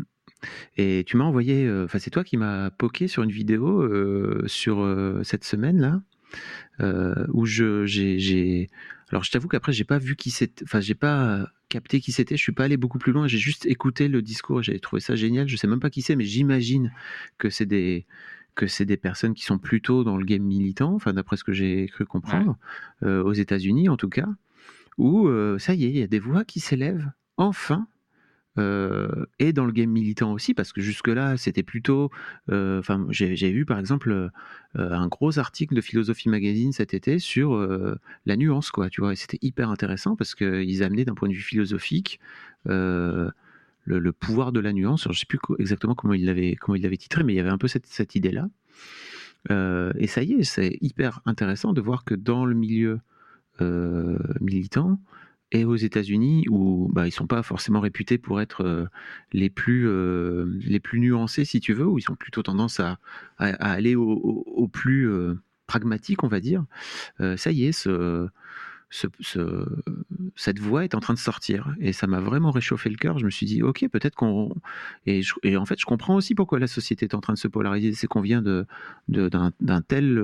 Et 0.76 1.04
tu 1.06 1.16
m'as 1.16 1.24
envoyé, 1.24 1.64
euh, 1.66 1.84
enfin 1.84 1.98
c'est 1.98 2.10
toi 2.10 2.24
qui 2.24 2.36
m'as 2.36 2.70
poké 2.70 3.08
sur 3.08 3.22
une 3.22 3.30
vidéo 3.32 3.82
euh, 3.82 4.42
sur 4.46 4.80
euh, 4.80 5.22
cette 5.22 5.44
semaine 5.44 5.80
là, 5.80 6.02
euh, 6.80 7.26
où 7.32 7.46
je 7.46 7.86
j'ai, 7.86 8.18
j'ai- 8.18 8.70
alors 9.10 9.22
je 9.24 9.30
t'avoue 9.30 9.48
qu'après 9.48 9.72
j'ai 9.72 9.84
pas 9.84 9.98
vu 9.98 10.16
qui 10.16 10.30
c'était, 10.30 10.64
enfin 10.64 10.80
j'ai 10.80 10.94
pas 10.94 11.46
capté 11.68 12.00
qui 12.00 12.12
c'était, 12.12 12.36
je 12.36 12.42
suis 12.42 12.52
pas 12.52 12.64
allé 12.64 12.76
beaucoup 12.76 12.98
plus 12.98 13.12
loin, 13.12 13.26
j'ai 13.26 13.38
juste 13.38 13.66
écouté 13.66 14.08
le 14.08 14.22
discours, 14.22 14.62
j'avais 14.62 14.78
trouvé 14.78 15.00
ça 15.00 15.14
génial, 15.16 15.48
je 15.48 15.56
sais 15.56 15.66
même 15.66 15.80
pas 15.80 15.90
qui 15.90 16.02
c'est, 16.02 16.16
mais 16.16 16.24
j'imagine 16.24 16.92
que 17.38 17.50
c'est 17.50 17.66
des 17.66 18.06
que 18.54 18.68
c'est 18.68 18.84
des 18.84 18.96
personnes 18.96 19.34
qui 19.34 19.44
sont 19.44 19.58
plutôt 19.58 20.04
dans 20.04 20.16
le 20.16 20.24
game 20.24 20.42
militant, 20.42 20.94
enfin 20.94 21.12
d'après 21.12 21.36
ce 21.36 21.42
que 21.42 21.52
j'ai 21.52 21.86
cru 21.88 22.04
comprendre, 22.06 22.56
euh, 23.02 23.22
aux 23.24 23.32
États-Unis 23.32 23.88
en 23.88 23.96
tout 23.96 24.08
cas, 24.08 24.28
où 24.98 25.26
euh, 25.26 25.58
ça 25.58 25.74
y 25.74 25.84
est, 25.84 25.88
il 25.90 25.96
y 25.96 26.02
a 26.02 26.06
des 26.06 26.20
voix 26.20 26.44
qui 26.44 26.60
s'élèvent 26.60 27.10
enfin 27.36 27.88
euh, 28.56 29.26
et 29.38 29.52
dans 29.52 29.64
le 29.64 29.72
game 29.72 29.90
militant 29.90 30.32
aussi, 30.32 30.54
parce 30.54 30.72
que 30.72 30.80
jusque-là, 30.80 31.36
c'était 31.36 31.62
plutôt. 31.62 32.10
euh, 32.50 32.78
Enfin, 32.78 33.06
j'ai 33.10 33.50
vu 33.50 33.64
par 33.64 33.78
exemple 33.78 34.12
euh, 34.12 34.30
un 34.74 35.08
gros 35.08 35.38
article 35.38 35.74
de 35.74 35.80
Philosophie 35.80 36.28
Magazine 36.28 36.72
cet 36.72 36.94
été 36.94 37.18
sur 37.18 37.56
la 38.26 38.36
nuance, 38.36 38.70
quoi, 38.70 38.90
tu 38.90 39.00
vois, 39.00 39.12
et 39.12 39.16
c'était 39.16 39.38
hyper 39.42 39.70
intéressant 39.70 40.16
parce 40.16 40.34
qu'ils 40.34 40.82
amenaient 40.82 41.04
d'un 41.04 41.14
point 41.14 41.28
de 41.28 41.34
vue 41.34 41.40
philosophique 41.40 42.20
le, 42.66 43.32
pouvoir 44.12 44.52
de 44.52 44.60
la 44.60 44.72
nuance. 44.72 45.08
Je 45.10 45.18
sais 45.18 45.26
plus 45.26 45.38
exactement 45.58 45.94
comment 45.94 46.14
il 46.14 46.24
l'avait 46.24 46.56
comment 46.56 46.76
il 46.76 46.82
l'avait 46.82 46.96
titré, 46.96 47.24
mais 47.24 47.32
il 47.32 47.36
y 47.36 47.40
avait 47.40 47.50
un 47.50 47.58
peu 47.58 47.68
cette, 47.68 48.14
idée-là. 48.14 48.48
Euh, 49.50 49.92
et 49.98 50.06
ça 50.06 50.22
y 50.22 50.32
est, 50.34 50.44
c'est 50.44 50.78
hyper 50.80 51.20
intéressant 51.26 51.72
de 51.72 51.80
voir 51.80 52.04
que 52.04 52.14
dans 52.14 52.44
le 52.46 52.54
milieu 52.54 53.00
militant, 54.40 54.98
et 55.54 55.64
aux 55.64 55.76
États-Unis 55.76 56.44
où 56.50 56.90
bah, 56.92 57.06
ils 57.08 57.12
sont 57.12 57.26
pas 57.26 57.42
forcément 57.42 57.80
réputés 57.80 58.18
pour 58.18 58.40
être 58.42 58.62
euh, 58.64 58.86
les 59.32 59.50
plus 59.50 59.88
euh, 59.88 60.46
les 60.60 60.80
plus 60.80 61.00
nuancés 61.00 61.46
si 61.46 61.60
tu 61.60 61.72
veux 61.72 61.86
où 61.86 61.98
ils 61.98 62.10
ont 62.10 62.16
plutôt 62.16 62.42
tendance 62.42 62.80
à, 62.80 62.98
aller 63.38 63.94
au, 63.96 64.68
plus 64.72 65.08
euh, 65.10 65.36
pragmatique 65.66 66.24
on 66.24 66.28
va 66.28 66.40
dire. 66.40 66.64
Ça 67.36 67.50
y 67.52 67.64
est 67.66 67.72
ce, 67.72 68.28
ce- 68.90 69.08
ce- 69.20 69.66
cette 70.36 70.58
voix 70.58 70.84
est 70.84 70.94
en 70.94 71.00
train 71.00 71.14
de 71.14 71.18
sortir. 71.18 71.74
Et 71.80 71.92
ça 71.92 72.06
m'a 72.06 72.20
vraiment 72.20 72.50
réchauffé 72.50 72.90
le 72.90 72.96
cœur. 72.96 73.18
Je 73.18 73.24
me 73.26 73.30
suis 73.30 73.46
dit 73.46 73.62
ok 73.62 73.86
peut-être 73.90 74.14
qu'on 74.16 74.54
et, 75.06 75.22
en 75.56 75.64
fait 75.66 75.78
je 75.80 75.86
comprends 75.86 76.16
aussi 76.16 76.34
pourquoi 76.34 76.58
la 76.58 76.66
société 76.66 77.06
est 77.06 77.14
en 77.14 77.20
train 77.20 77.34
de 77.34 77.38
se 77.38 77.48
polariser. 77.48 77.92
C'est 77.94 78.06
qu'on 78.06 78.20
vient 78.22 78.42
de 78.42 78.66
de- 79.08 79.28
d'un 79.28 79.52
d'un 79.60 79.82
tel 79.82 80.18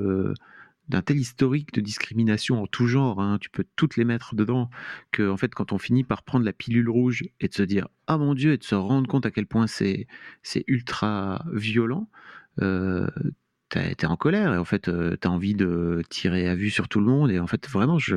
d'un 0.91 1.03
tel 1.03 1.19
historique 1.19 1.73
de 1.73 1.81
discrimination 1.81 2.63
en 2.63 2.67
tout 2.67 2.87
genre, 2.87 3.21
hein, 3.21 3.39
tu 3.41 3.51
peux 3.51 3.65
toutes 3.77 3.97
les 3.97 4.05
mettre 4.05 4.35
dedans, 4.35 4.71
que 5.13 5.29
en 5.29 5.37
fait 5.37 5.55
quand 5.55 5.73
on 5.73 5.79
finit 5.79 6.05
par 6.05 6.23
prendre 6.23 6.45
la 6.45 6.53
pilule 6.53 6.91
rouge 6.91 7.25
et 7.41 7.49
de 7.49 7.55
se 7.55 7.63
dire 7.63 7.89
ah 8.07 8.19
mon 8.19 8.35
dieu 8.35 8.53
et 8.53 8.59
de 8.59 8.65
se 8.65 8.75
rendre 8.75 9.09
compte 9.09 9.27
à 9.27 9.31
quel 9.31 9.47
point 9.47 9.67
c'est 9.67 10.07
c'est 10.43 10.65
ultra 10.67 11.45
violent, 11.53 12.09
euh, 12.61 13.07
t'es 13.69 14.07
en 14.07 14.17
colère 14.17 14.53
et 14.55 14.59
en 14.59 14.65
fait 14.65 14.89
euh, 14.89 15.17
t'as 15.17 15.29
envie 15.29 15.55
de 15.55 16.03
tirer 16.11 16.49
à 16.49 16.55
vue 16.55 16.71
sur 16.71 16.89
tout 16.89 17.01
le 17.01 17.07
monde 17.07 17.31
et 17.31 17.39
en 17.39 17.47
fait 17.47 17.69
vraiment 17.69 17.99
je 17.99 18.17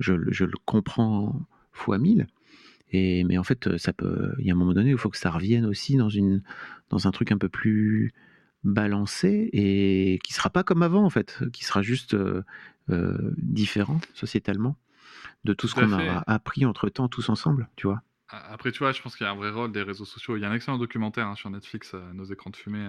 je, 0.00 0.14
je 0.30 0.44
le 0.44 0.56
comprends 0.64 1.46
fois 1.72 1.98
mille. 1.98 2.26
Et, 2.92 3.24
mais 3.24 3.38
en 3.38 3.44
fait, 3.44 3.76
ça 3.76 3.92
peut, 3.92 4.34
il 4.38 4.46
y 4.46 4.50
a 4.50 4.54
un 4.54 4.56
moment 4.56 4.72
donné, 4.72 4.90
il 4.90 4.98
faut 4.98 5.10
que 5.10 5.18
ça 5.18 5.30
revienne 5.30 5.66
aussi 5.66 5.96
dans 5.96 6.08
une, 6.08 6.42
dans 6.90 7.08
un 7.08 7.10
truc 7.10 7.32
un 7.32 7.38
peu 7.38 7.48
plus 7.48 8.12
balancé 8.64 9.50
et 9.52 10.18
qui 10.24 10.32
sera 10.34 10.50
pas 10.50 10.64
comme 10.64 10.82
avant 10.82 11.04
en 11.04 11.10
fait, 11.10 11.40
qui 11.52 11.64
sera 11.64 11.82
juste 11.82 12.14
euh, 12.14 12.42
euh, 12.90 13.32
différent 13.38 14.00
sociétalement 14.14 14.76
de 15.44 15.54
tout 15.54 15.68
ce 15.68 15.74
qu'on 15.76 15.92
a 15.92 16.24
appris 16.26 16.66
entre 16.66 16.88
temps 16.90 17.08
tous 17.08 17.28
ensemble, 17.30 17.68
tu 17.76 17.86
vois? 17.88 18.02
Après, 18.28 18.72
tu 18.72 18.78
vois, 18.80 18.92
je 18.92 19.02
pense 19.02 19.16
qu'il 19.16 19.24
y 19.24 19.28
a 19.28 19.32
un 19.32 19.36
vrai 19.36 19.50
rôle 19.50 19.70
des 19.70 19.82
réseaux 19.82 20.04
sociaux. 20.04 20.36
Il 20.36 20.40
y 20.40 20.44
a 20.44 20.50
un 20.50 20.54
excellent 20.54 20.78
documentaire 20.78 21.26
hein, 21.28 21.34
sur 21.36 21.50
Netflix, 21.50 21.92
euh, 21.94 22.12
Nos 22.14 22.24
écrans 22.24 22.50
de 22.50 22.56
fumée, 22.56 22.88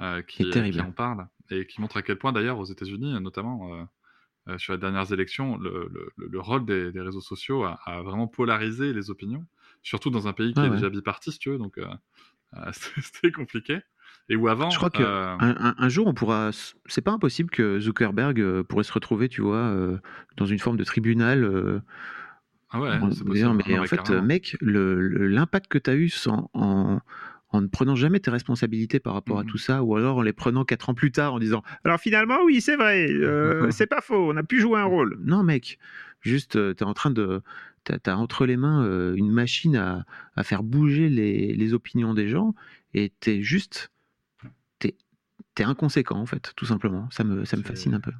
euh, 0.00 0.22
qui, 0.22 0.80
en 0.80 0.92
parle 0.92 1.28
et 1.50 1.66
qui 1.66 1.80
montre 1.80 1.96
à 1.98 2.02
quel 2.02 2.18
point, 2.18 2.32
d'ailleurs, 2.32 2.58
aux 2.58 2.64
États-Unis, 2.66 3.20
notamment 3.20 3.74
euh, 3.74 3.84
euh, 4.48 4.58
sur 4.58 4.74
les 4.74 4.80
dernières 4.80 5.12
élections, 5.12 5.58
le, 5.58 5.88
le- 5.92 6.12
le 6.28 6.40
rôle 6.40 6.66
des, 6.66 6.92
des 6.92 7.00
réseaux 7.02 7.20
sociaux 7.22 7.64
a, 7.64 7.74
a 7.86 8.02
vraiment 8.02 8.28
polarisé 8.28 8.92
les 8.94 9.10
opinions, 9.10 9.46
surtout 9.82 10.10
dans 10.10 10.28
un 10.28 10.34
pays 10.34 10.54
qui 10.54 10.66
est 10.66 10.70
ouais. 10.70 10.70
déjà 10.70 10.90
biparti, 10.90 11.32
si 11.32 11.38
tu 11.40 11.50
veux, 11.50 11.58
donc 11.58 11.78
c'était 13.02 13.32
compliqué. 13.32 13.80
Et 14.28 14.36
où 14.36 14.48
avant, 14.48 14.70
Je 14.70 14.76
crois 14.78 14.90
que 14.90 15.02
euh, 15.02 15.36
un, 15.38 15.88
jour 15.90 16.06
on 16.06 16.14
pourra, 16.14 16.50
c'est 16.86 17.02
pas 17.02 17.12
impossible 17.12 17.50
que 17.50 17.78
Zuckerberg 17.78 18.40
euh, 18.40 18.62
pourrait 18.64 18.84
se 18.84 18.92
retrouver, 18.92 19.28
tu 19.28 19.42
vois, 19.42 19.56
euh, 19.58 19.98
dans 20.36 20.46
une 20.46 20.58
forme 20.58 20.76
de 20.78 20.84
tribunal. 20.84 21.44
euh, 21.44 21.80
ah 22.70 22.80
ouais, 22.80 22.98
disant, 23.30 23.54
possible. 23.54 23.62
mais 23.68 23.78
en 23.78 23.84
fait, 23.84 23.98
carrément. 23.98 24.22
mec, 24.22 24.56
l'impact 24.60 25.68
que 25.68 25.78
tu 25.78 25.90
as 25.90 25.94
eu 25.94 26.08
sans, 26.08 26.50
en, 26.54 27.00
en 27.50 27.60
ne 27.60 27.66
prenant 27.68 27.94
jamais 27.94 28.18
tes 28.18 28.30
responsabilités 28.30 28.98
par 28.98 29.12
rapport 29.14 29.38
à 29.38 29.42
Mhm. 29.44 29.48
tout 29.50 29.58
ça, 29.58 29.82
ou 29.84 29.94
alors 29.96 30.16
en 30.18 30.22
les 30.22 30.32
prenant 30.32 30.64
quatre 30.64 30.88
ans 30.88 30.94
plus 30.94 31.12
tard 31.12 31.34
en 31.34 31.38
disant 31.38 31.62
Alors 31.84 32.00
finalement, 32.00 32.38
oui, 32.44 32.60
c'est 32.60 32.76
vrai, 32.76 33.06
euh, 33.10 33.70
c'est 33.70 33.86
pas 33.86 34.00
faux, 34.00 34.32
on 34.32 34.36
a 34.36 34.42
pu 34.42 34.60
jouer 34.60 34.80
un 34.80 34.84
rôle. 34.84 35.18
Non, 35.22 35.42
mec, 35.42 35.78
juste, 36.20 36.52
tu 36.52 36.82
es 36.82 36.86
en 36.86 36.94
train 36.94 37.10
de. 37.10 37.42
T'as 37.84 37.98
as 38.12 38.16
entre 38.16 38.46
les 38.46 38.56
mains 38.56 38.82
euh, 38.84 39.14
une 39.14 39.30
machine 39.30 39.76
à, 39.76 40.06
à 40.36 40.42
faire 40.42 40.62
bouger 40.62 41.10
les, 41.10 41.52
les 41.52 41.74
opinions 41.74 42.14
des 42.14 42.28
gens 42.28 42.54
et 42.94 43.12
t'es 43.20 43.42
juste. 43.42 43.90
T'es 45.54 45.62
es 45.62 45.66
inconséquent, 45.66 46.18
en 46.18 46.26
fait, 46.26 46.52
tout 46.56 46.66
simplement. 46.66 47.08
Ça 47.10 47.24
me, 47.24 47.44
ça 47.44 47.56
me 47.56 47.62
fascine 47.62 47.94
un 47.94 48.00
peu. 48.00 48.12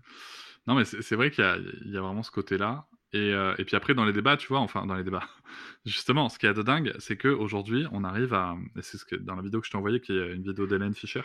Non, 0.66 0.74
mais 0.74 0.84
c'est 0.84 1.16
vrai 1.16 1.30
qu'il 1.30 1.44
y, 1.84 1.90
y 1.90 1.96
a 1.96 2.00
vraiment 2.00 2.22
ce 2.22 2.30
côté-là. 2.30 2.86
Et, 3.14 3.32
euh, 3.32 3.54
et 3.58 3.64
puis 3.64 3.76
après, 3.76 3.94
dans 3.94 4.04
les 4.04 4.12
débats, 4.12 4.36
tu 4.36 4.48
vois, 4.48 4.58
enfin, 4.58 4.86
dans 4.86 4.96
les 4.96 5.04
débats, 5.04 5.22
justement, 5.86 6.28
ce 6.28 6.38
qu'il 6.38 6.48
y 6.48 6.50
a 6.50 6.54
de 6.54 6.62
dingue, 6.62 6.92
c'est 6.98 7.16
qu'aujourd'hui, 7.16 7.86
on 7.92 8.02
arrive 8.02 8.34
à. 8.34 8.56
Et 8.76 8.82
c'est 8.82 8.98
ce 8.98 9.04
que, 9.04 9.14
dans 9.14 9.36
la 9.36 9.42
vidéo 9.42 9.60
que 9.60 9.66
je 9.66 9.70
t'ai 9.70 9.78
envoyée, 9.78 10.00
qui 10.00 10.12
est 10.12 10.34
une 10.34 10.42
vidéo 10.42 10.66
d'Hélène 10.66 10.94
Fischer. 10.94 11.22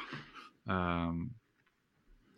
Euh, 0.70 1.12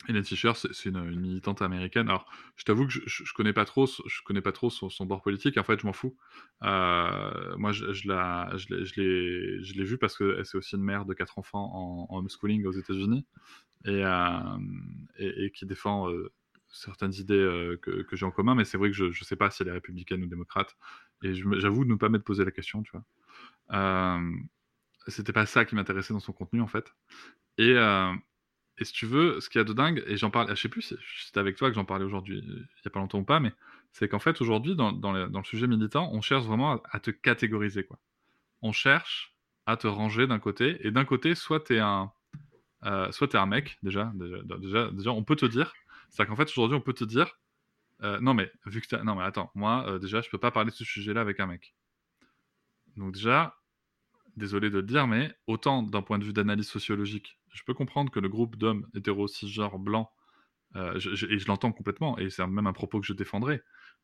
Hélène 0.07 0.23
Fischer, 0.23 0.53
c'est 0.55 0.89
une, 0.89 1.15
militante 1.19 1.61
américaine. 1.61 2.09
Alors, 2.09 2.29
je 2.55 2.63
t'avoue 2.63 2.87
que 2.87 2.91
je, 2.91 3.01
je, 3.05 3.33
connais 3.33 3.53
pas 3.53 3.65
trop, 3.65 3.85
je 3.85 4.21
connais 4.25 4.41
pas 4.41 4.51
trop 4.51 4.69
son, 4.69 5.05
bord 5.05 5.21
politique. 5.21 5.57
En 5.57 5.63
fait, 5.63 5.79
je 5.79 5.85
m'en 5.85 5.93
fous. 5.93 6.17
Euh, 6.63 7.55
moi, 7.57 7.71
je, 7.71 7.93
je 7.93 8.07
la, 8.07 8.49
je 8.55 8.73
l'ai, 8.73 9.83
vue 9.83 9.97
parce 9.97 10.17
que 10.17 10.43
c'est 10.43 10.57
aussi 10.57 10.75
une 10.75 10.83
mère 10.83 11.05
de 11.05 11.13
quatre 11.13 11.37
enfants 11.37 12.07
en, 12.09 12.17
homeschooling 12.17 12.65
aux 12.65 12.71
États-Unis 12.71 13.25
et, 13.85 14.03
euh, 14.03 15.49
qui 15.53 15.65
défend 15.67 16.09
euh, 16.09 16.31
certaines 16.69 17.13
idées 17.13 17.77
que, 17.81 18.01
que 18.01 18.15
j'ai 18.15 18.25
en 18.25 18.31
commun. 18.31 18.55
Mais 18.55 18.65
c'est 18.65 18.77
vrai 18.77 18.89
que 18.89 18.95
je, 18.95 19.05
ne 19.05 19.13
sais 19.13 19.35
pas 19.35 19.51
si 19.51 19.61
elle 19.61 19.69
est 19.69 19.73
républicaine 19.73 20.23
ou 20.23 20.27
démocrate. 20.27 20.75
Et 21.23 21.35
j'avoue 21.35 21.85
de 21.85 21.91
ne 21.91 21.95
pas 21.95 22.09
m'être 22.09 22.23
posé 22.23 22.43
la 22.43 22.51
question, 22.51 22.81
tu 22.81 22.91
vois. 22.91 24.19
C'était 25.07 25.33
pas 25.33 25.45
ça 25.45 25.65
qui 25.65 25.75
m'intéressait 25.75 26.13
dans 26.13 26.19
son 26.19 26.33
contenu 26.33 26.61
en 26.61 26.67
fait. 26.67 26.91
Et, 27.59 27.75
Et 28.81 28.83
si 28.83 28.93
tu 28.93 29.05
veux, 29.05 29.39
ce 29.39 29.47
qu'il 29.47 29.59
y 29.59 29.61
a 29.61 29.63
de 29.63 29.73
dingue, 29.73 30.03
et 30.07 30.17
j'en 30.17 30.31
parle, 30.31 30.49
je 30.49 30.59
sais 30.59 30.67
plus 30.67 30.81
si 30.81 30.97
c'était 31.23 31.39
avec 31.39 31.55
toi 31.55 31.69
que 31.69 31.75
j'en 31.75 31.85
parlais 31.85 32.03
aujourd'hui, 32.03 32.41
il 32.43 32.65
y 32.83 32.87
a 32.87 32.89
pas 32.89 32.99
longtemps 32.99 33.19
ou 33.19 33.23
pas, 33.23 33.39
mais 33.39 33.53
c'est 33.91 34.09
qu'en 34.09 34.17
fait 34.17 34.41
aujourd'hui, 34.41 34.75
dans, 34.75 34.91
le, 35.11 35.43
sujet 35.43 35.67
militant, 35.67 36.09
on 36.11 36.21
cherche 36.21 36.45
vraiment 36.45 36.81
à, 36.91 36.99
te 36.99 37.11
catégoriser. 37.11 37.83
Quoi. 37.83 37.99
On 38.63 38.71
cherche 38.71 39.35
à 39.67 39.77
te 39.77 39.85
ranger 39.85 40.25
d'un 40.25 40.39
côté, 40.39 40.77
et 40.85 40.89
d'un 40.89 41.05
côté, 41.05 41.35
soit 41.35 41.59
tu 41.59 41.75
es 41.75 41.79
un, 41.79 42.11
euh, 42.85 43.11
un 43.33 43.45
mec, 43.45 43.77
déjà, 43.83 44.11
déjà, 44.15 44.89
déjà, 44.89 45.11
on 45.11 45.23
peut 45.23 45.35
te 45.35 45.45
dire, 45.45 45.71
c'est 46.09 46.25
qu'en 46.25 46.35
fait 46.35 46.49
aujourd'hui, 46.49 46.75
on 46.75 46.81
peut 46.81 46.93
te 46.93 47.03
dire, 47.03 47.37
euh, 48.01 48.19
non 48.19 48.33
mais 48.33 48.51
vu 48.65 48.81
que 48.81 48.95
non 49.03 49.13
mais 49.13 49.23
attends, 49.23 49.51
moi 49.53 49.85
euh, 49.87 49.99
déjà, 49.99 50.21
je 50.21 50.29
peux 50.31 50.39
pas 50.39 50.49
parler 50.49 50.71
de 50.71 50.75
ce 50.75 50.85
sujet-là 50.85 51.21
avec 51.21 51.39
un 51.39 51.45
mec. 51.45 51.75
Donc 52.97 53.13
déjà, 53.13 53.60
désolé 54.35 54.69
de 54.69 54.77
le 54.77 54.83
dire, 54.83 55.07
mais 55.07 55.35
autant 55.47 55.83
d'un 55.83 56.01
point 56.01 56.19
de 56.19 56.23
vue 56.23 56.33
d'analyse 56.33 56.67
sociologique, 56.67 57.39
je 57.53 57.63
peux 57.63 57.73
comprendre 57.73 58.11
que 58.11 58.19
le 58.19 58.29
groupe 58.29 58.55
d'hommes 58.55 58.87
hétéro 58.95 59.27
cisgenres 59.27 59.79
blancs, 59.79 60.09
euh, 60.75 60.95
et 60.95 61.39
je 61.39 61.47
l'entends 61.47 61.71
complètement, 61.71 62.17
et 62.17 62.29
c'est 62.29 62.45
même 62.47 62.67
un 62.67 62.73
propos 62.73 62.99
que 62.99 63.05
je 63.05 63.13
défendrai, 63.13 63.61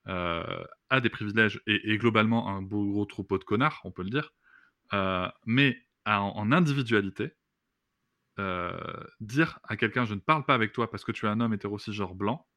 euh, 0.07 0.63
a 0.89 1.01
des 1.01 1.09
privilèges 1.09 1.61
et, 1.65 1.97
globalement 1.97 2.49
un 2.49 2.61
beau 2.61 2.85
gros 2.91 3.05
troupeau 3.05 3.37
de 3.37 3.43
connards, 3.43 3.81
on 3.83 3.91
peut 3.91 4.03
le 4.03 4.09
dire, 4.09 4.33
euh, 4.93 5.27
mais 5.45 5.77
en, 6.05 6.51
individualité, 6.51 7.33
dire 9.19 9.59
à 9.63 9.75
quelqu'un 9.77 10.05
je 10.05 10.13
ne 10.13 10.19
parle 10.19 10.45
pas 10.45 10.53
avec 10.53 10.71
toi 10.71 10.91
parce 10.91 11.03
que 11.03 11.11
tu 11.11 11.25
es 11.25 11.29
un 11.29 11.39
homme 11.39 11.53
hétéro 11.53 11.79
cisgenre 11.79 12.13
blanc, 12.15 12.47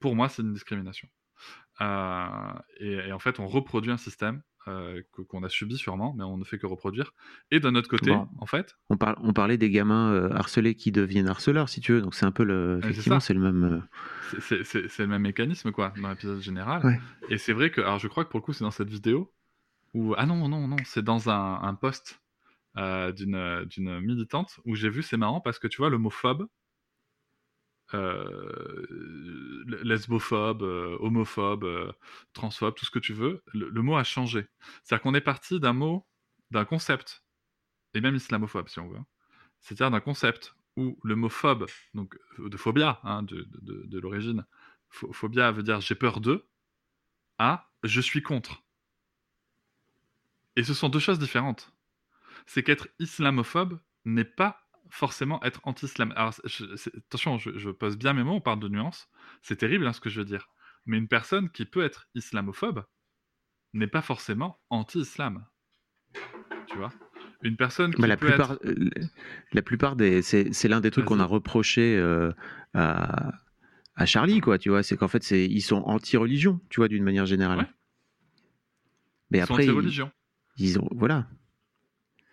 pour 0.00 0.16
moi 0.16 0.28
c'est 0.28 0.42
une 0.42 0.52
discrimination. 0.52 1.08
et, 1.80 3.12
en 3.12 3.18
fait, 3.18 3.38
on 3.40 3.46
reproduit 3.46 3.92
un 3.92 3.96
système 3.98 4.42
euh, 4.68 5.00
qu'on 5.28 5.42
a 5.42 5.48
subi 5.48 5.76
sûrement, 5.78 6.14
mais 6.16 6.22
on 6.22 6.36
ne 6.36 6.44
fait 6.44 6.58
que 6.58 6.66
reproduire. 6.66 7.14
Et 7.50 7.60
d'un 7.60 7.74
autre 7.74 7.88
côté, 7.88 8.12
en 8.12 8.46
fait. 8.46 8.76
On, 8.90 8.96
on 9.22 9.32
parlait 9.32 9.56
des 9.56 9.70
gamins 9.70 10.12
euh, 10.12 10.30
harcelés 10.34 10.74
qui 10.74 10.92
deviennent 10.92 11.28
harceleurs, 11.28 11.70
si 11.70 11.80
tu 11.80 11.92
veux, 11.92 12.02
donc 12.02 12.14
c'est 12.14 12.26
un 12.26 12.30
peu 12.30 12.44
le. 12.44 12.78
Effectivement, 12.82 13.20
c'est 13.20 13.32
le 13.32 13.40
même. 13.40 13.82
Euh, 14.42 14.62
c'est 14.64 14.98
le 14.98 15.06
même 15.06 15.22
mécanisme, 15.22 15.72
quoi, 15.72 15.94
dans 16.00 16.10
l'épisode 16.10 16.40
général. 16.42 17.00
Et 17.30 17.38
c'est 17.38 17.54
vrai 17.54 17.70
que. 17.70 17.80
Alors, 17.80 17.98
je 17.98 18.08
crois 18.08 18.24
que 18.24 18.30
pour 18.30 18.40
le 18.40 18.44
coup, 18.44 18.52
c'est 18.52 18.64
dans 18.64 18.70
cette 18.70 18.90
vidéo 18.90 19.32
où. 19.94 20.14
Ah 20.18 20.26
non, 20.26 20.46
non, 20.46 20.68
non, 20.68 20.76
c'est 20.84 21.04
dans 21.04 21.30
un, 21.30 21.62
un 21.62 21.74
post 21.74 22.20
d'une 22.76 24.00
militante 24.00 24.60
où 24.66 24.74
j'ai 24.74 24.90
vu, 24.90 25.02
c'est 25.02 25.16
marrant 25.16 25.40
parce 25.40 25.58
que 25.58 25.68
tu 25.68 25.78
vois, 25.78 25.88
le 25.88 25.98
mot 25.98 26.10
phobe, 26.10 26.46
euh, 27.94 28.86
lesbophobe, 29.82 30.62
euh, 30.62 30.96
homophobe, 31.00 31.64
euh, 31.64 31.92
transphobe, 32.32 32.74
tout 32.74 32.84
ce 32.84 32.90
que 32.90 32.98
tu 32.98 33.12
veux, 33.12 33.42
le, 33.52 33.82
mot 33.82 33.96
a 33.96 34.04
changé. 34.04 34.46
C'est-à-dire 34.82 35.02
qu'on 35.02 35.14
est 35.14 35.20
parti 35.20 35.60
d'un 35.60 35.72
mot, 35.72 36.06
d'un 36.50 36.64
concept, 36.64 37.24
et 37.94 38.00
même 38.00 38.14
islamophobe 38.14 38.68
si 38.68 38.78
on 38.78 38.88
veut, 38.88 39.00
c'est-à-dire 39.60 39.90
d'un 39.90 40.00
concept 40.00 40.54
où 40.76 40.98
le 41.02 41.16
mot 41.16 41.28
phobe, 41.28 41.66
donc 41.94 42.16
de 42.38 42.56
phobia, 42.56 43.00
hein, 43.02 43.22
de, 43.22 43.48
de, 43.62 43.98
l'origine, 43.98 44.46
phobia 44.88 45.50
veut 45.50 45.62
dire 45.62 45.80
j'ai 45.80 45.94
peur 45.94 46.20
d'eux, 46.20 46.48
à 47.38 47.70
je 47.82 48.00
suis 48.00 48.22
contre. 48.22 48.62
Et 50.56 50.62
ce 50.62 50.74
sont 50.74 50.88
deux 50.88 50.98
choses 50.98 51.18
différentes. 51.18 51.72
C'est 52.46 52.62
qu'être 52.62 52.88
islamophobe 52.98 53.80
n'est 54.04 54.24
pas 54.24 54.69
forcément 54.90 55.42
être 55.42 55.60
anti-islam. 55.64 56.12
Alors, 56.16 56.34
attention, 57.06 57.38
je, 57.38 57.70
pose 57.70 57.96
bien 57.96 58.12
mes 58.12 58.22
mots, 58.22 58.34
on 58.34 58.40
parle 58.40 58.60
de 58.60 58.68
nuances. 58.68 59.08
C'est 59.42 59.56
terrible 59.56 59.86
hein, 59.86 59.92
ce 59.92 60.00
que 60.00 60.10
je 60.10 60.20
veux 60.20 60.26
dire. 60.26 60.48
Mais 60.86 60.98
une 60.98 61.08
personne 61.08 61.50
qui 61.50 61.64
peut 61.64 61.84
être 61.84 62.08
islamophobe 62.14 62.84
n'est 63.72 63.86
pas 63.86 64.02
forcément 64.02 64.60
anti-islam. 64.70 65.46
Tu 66.66 66.76
vois? 66.76 66.92
Une 67.42 67.56
personne 67.56 67.94
qui 67.94 68.02
la 68.02 68.16
plupart, 68.16 68.58
euh, 68.64 68.90
La 69.52 69.62
plupart 69.62 69.96
des... 69.96 70.22
C'est 70.22 70.68
l'un 70.68 70.80
des 70.80 70.90
trucs 70.90 71.06
qu'on 71.06 71.20
a 71.20 71.24
reproché 71.24 71.96
euh, 71.96 72.32
à, 72.74 73.32
à, 73.94 74.06
Charlie, 74.06 74.40
quoi, 74.40 74.58
tu 74.58 74.68
vois. 74.68 74.82
C'est 74.82 74.96
qu'en 74.96 75.08
fait, 75.08 75.30
ils 75.30 75.62
sont 75.62 75.82
anti-religion, 75.86 76.60
tu 76.68 76.80
vois, 76.80 76.88
d'une 76.88 77.04
manière 77.04 77.26
générale. 77.26 77.72
Mais 79.30 79.38
ils 79.38 79.42
après, 79.42 79.64
sont 79.64 79.70
anti-religion. 79.70 80.10
ils 80.58 80.78
ont... 80.78 80.88
Voilà. 80.92 81.28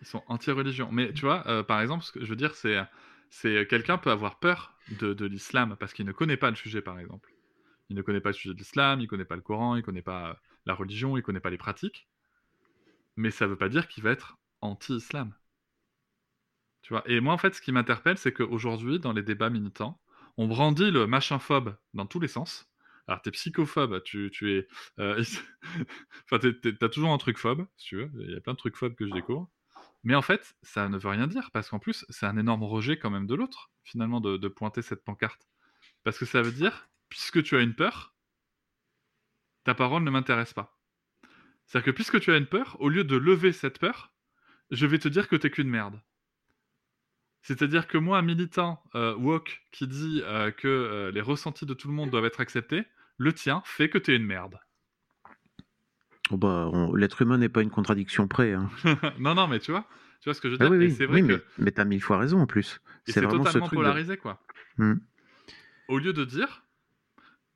Ils 0.00 0.06
sont 0.06 0.22
anti-religion. 0.28 0.90
Mais 0.92 1.12
tu 1.12 1.22
vois, 1.22 1.46
euh, 1.48 1.62
par 1.62 1.80
exemple, 1.80 2.04
ce 2.04 2.12
que 2.12 2.24
je 2.24 2.26
veux 2.26 2.36
dire, 2.36 2.54
c'est 2.54 2.78
c'est 3.30 3.66
quelqu'un 3.68 3.98
peut 3.98 4.10
avoir 4.10 4.38
peur 4.38 4.74
de, 5.00 5.26
l'islam 5.26 5.76
parce 5.78 5.92
qu'il 5.92 6.06
ne 6.06 6.12
connaît 6.12 6.36
pas 6.36 6.50
le 6.50 6.56
sujet, 6.56 6.80
par 6.80 6.98
exemple. 6.98 7.30
Il 7.90 7.96
ne 7.96 8.02
connaît 8.02 8.20
pas 8.20 8.30
le 8.30 8.34
sujet 8.34 8.54
de 8.54 8.58
l'islam, 8.58 9.00
il 9.00 9.04
ne 9.04 9.08
connaît 9.08 9.24
pas 9.24 9.36
le 9.36 9.42
Coran, 9.42 9.74
il 9.76 9.78
ne 9.78 9.84
connaît 9.84 10.02
pas 10.02 10.40
la 10.66 10.74
religion, 10.74 11.16
il 11.16 11.20
ne 11.20 11.24
connaît 11.24 11.40
pas 11.40 11.50
les 11.50 11.58
pratiques. 11.58 12.08
Mais 13.16 13.30
ça 13.30 13.46
ne 13.46 13.50
veut 13.50 13.56
pas 13.56 13.68
dire 13.68 13.88
qu'il 13.88 14.04
va 14.04 14.10
être 14.10 14.38
anti-islam. 14.60 15.34
Tu 16.82 16.92
vois? 16.92 17.02
Et 17.06 17.20
moi, 17.20 17.34
en 17.34 17.38
fait, 17.38 17.54
ce 17.54 17.60
qui 17.60 17.72
m'interpelle, 17.72 18.18
c'est 18.18 18.32
qu'aujourd'hui, 18.32 18.98
dans 18.98 19.12
les 19.12 19.22
débats 19.22 19.50
militants, 19.50 20.00
on 20.36 20.46
brandit 20.46 20.90
le 20.90 21.06
machin 21.06 21.38
phobe 21.38 21.76
dans 21.94 22.06
tous 22.06 22.20
les 22.20 22.28
sens. 22.28 22.70
Alors, 23.08 23.22
t'es 23.22 23.30
psychophobe, 23.30 24.02
tu, 24.02 24.30
es. 24.42 24.68
Euh, 24.98 25.22
enfin, 26.30 26.38
t'as 26.38 26.88
toujours 26.88 27.10
un 27.10 27.18
truc 27.18 27.38
phobe, 27.38 27.66
si 27.76 27.88
tu 27.88 27.96
veux. 27.96 28.10
Il 28.20 28.30
y 28.30 28.36
a 28.36 28.40
plein 28.40 28.52
de 28.52 28.58
trucs 28.58 28.76
phobes 28.76 28.94
que 28.94 29.06
je 29.06 29.12
découvre. 29.12 29.50
Mais 30.08 30.14
en 30.14 30.22
fait, 30.22 30.56
ça 30.62 30.88
ne 30.88 30.96
veut 30.96 31.10
rien 31.10 31.26
dire, 31.26 31.50
parce 31.50 31.68
qu'en 31.68 31.78
plus, 31.78 32.06
c'est 32.08 32.24
un 32.24 32.38
énorme 32.38 32.62
rejet 32.62 32.98
quand 32.98 33.10
même 33.10 33.26
de 33.26 33.34
l'autre, 33.34 33.70
finalement, 33.84 34.22
de, 34.22 34.48
pointer 34.48 34.80
cette 34.80 35.04
pancarte. 35.04 35.46
Parce 36.02 36.16
que 36.16 36.24
ça 36.24 36.40
veut 36.40 36.50
dire, 36.50 36.88
puisque 37.10 37.42
tu 37.42 37.56
as 37.56 37.60
une 37.60 37.74
peur, 37.74 38.14
ta 39.64 39.74
parole 39.74 40.04
ne 40.04 40.10
m'intéresse 40.10 40.54
pas. 40.54 40.80
C'est-à-dire 41.66 41.84
que 41.84 41.90
puisque 41.90 42.20
tu 42.20 42.32
as 42.32 42.38
une 42.38 42.46
peur, 42.46 42.78
au 42.80 42.88
lieu 42.88 43.04
de 43.04 43.16
lever 43.18 43.52
cette 43.52 43.78
peur, 43.78 44.14
je 44.70 44.86
vais 44.86 44.98
te 44.98 45.08
dire 45.08 45.28
que 45.28 45.36
t'es 45.36 45.50
qu'une 45.50 45.68
merde. 45.68 46.00
C'est-à-dire 47.42 47.86
que 47.86 47.98
moi, 47.98 48.16
un 48.16 48.22
militant 48.22 48.82
euh, 48.94 49.14
woke 49.14 49.60
qui 49.72 49.86
dit 49.86 50.22
euh, 50.24 50.50
que 50.50 50.68
euh, 50.68 51.10
les 51.10 51.20
ressentis 51.20 51.66
de 51.66 51.74
tout 51.74 51.88
le 51.88 51.92
monde 51.92 52.08
doivent 52.08 52.24
être 52.24 52.40
acceptés, 52.40 52.86
le 53.18 53.34
tien 53.34 53.60
fait 53.66 53.90
que 53.90 53.98
t'es 53.98 54.16
une 54.16 54.24
merde. 54.24 54.58
Oh 56.30 56.36
bah, 56.36 56.70
L'être 56.94 57.22
humain 57.22 57.38
n'est 57.38 57.48
pas 57.48 57.62
une 57.62 57.70
contradiction 57.70 58.28
près. 58.28 58.52
Hein. 58.52 58.70
non, 59.18 59.34
non, 59.34 59.48
mais 59.48 59.58
tu 59.60 59.70
vois, 59.70 59.86
tu 60.20 60.28
vois 60.28 60.34
ce 60.34 60.40
que 60.40 60.48
je 60.48 60.54
veux 60.54 60.62
ah 60.62 60.68
dire. 60.68 60.78
oui, 60.78 60.88
vrai 61.06 61.22
mais, 61.22 61.36
mais 61.58 61.70
t'as 61.70 61.84
mille 61.84 62.02
fois 62.02 62.18
raison 62.18 62.40
en 62.40 62.46
plus. 62.46 62.80
C'est 63.06 63.20
totalement 63.20 63.68
polarisé, 63.68 64.16
quoi. 64.16 64.40
Hmm. 64.76 64.96
Au 65.88 65.98
lieu 65.98 66.12
de 66.12 66.24
dire, 66.24 66.64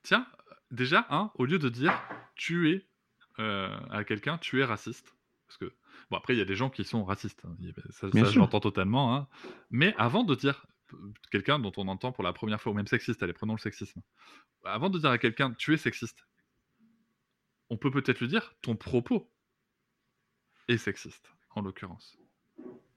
tiens, 0.03 0.27
déjà, 0.71 1.07
hein, 1.11 1.31
au 1.35 1.45
lieu 1.45 1.59
de 1.59 1.69
dire, 1.69 1.93
tu 2.35 2.71
es 2.71 2.87
euh, 3.39 3.69
à 3.91 4.05
quelqu'un, 4.05 4.39
tu 4.39 4.61
es 4.61 4.65
raciste. 4.65 5.15
Parce 5.47 5.59
que, 5.59 5.77
bon, 6.11 6.17
après, 6.17 6.35
il 6.35 6.39
y 6.39 6.43
a 6.43 6.47
des 6.47 6.55
gens 6.55 6.71
qui 6.71 6.85
sont 6.85 7.05
racistes. 7.05 7.43
Hein. 7.45 7.57
Ça, 7.91 8.11
ça 8.11 8.25
j'entends 8.25 8.61
totalement. 8.61 9.15
Hein. 9.15 9.29
Mais 9.71 9.95
avant 9.99 10.25
de 10.25 10.35
dire 10.35 10.67
quelqu'un 11.31 11.59
dont 11.59 11.73
on 11.77 11.89
entend 11.89 12.13
pour 12.13 12.25
la 12.25 12.33
première 12.33 12.61
fois, 12.61 12.73
ou 12.73 12.75
même 12.75 12.87
sexiste, 12.87 13.23
allez, 13.23 13.33
prenons 13.33 13.55
le 13.55 13.59
sexisme. 13.59 14.01
Avant 14.65 14.91
de 14.91 14.99
dire 14.99 15.11
à 15.11 15.19
quelqu'un, 15.19 15.53
tu 15.53 15.75
es 15.75 15.77
sexiste, 15.77 16.27
on 17.73 17.79
peut 17.79 17.91
peut-être 17.91 18.21
lui 18.21 18.29
dire 18.29 18.55
ton 18.61 18.77
propos 18.77 19.33
est 20.69 20.77
sexiste, 20.77 21.33
en 21.55 21.63
l'occurrence. 21.63 22.19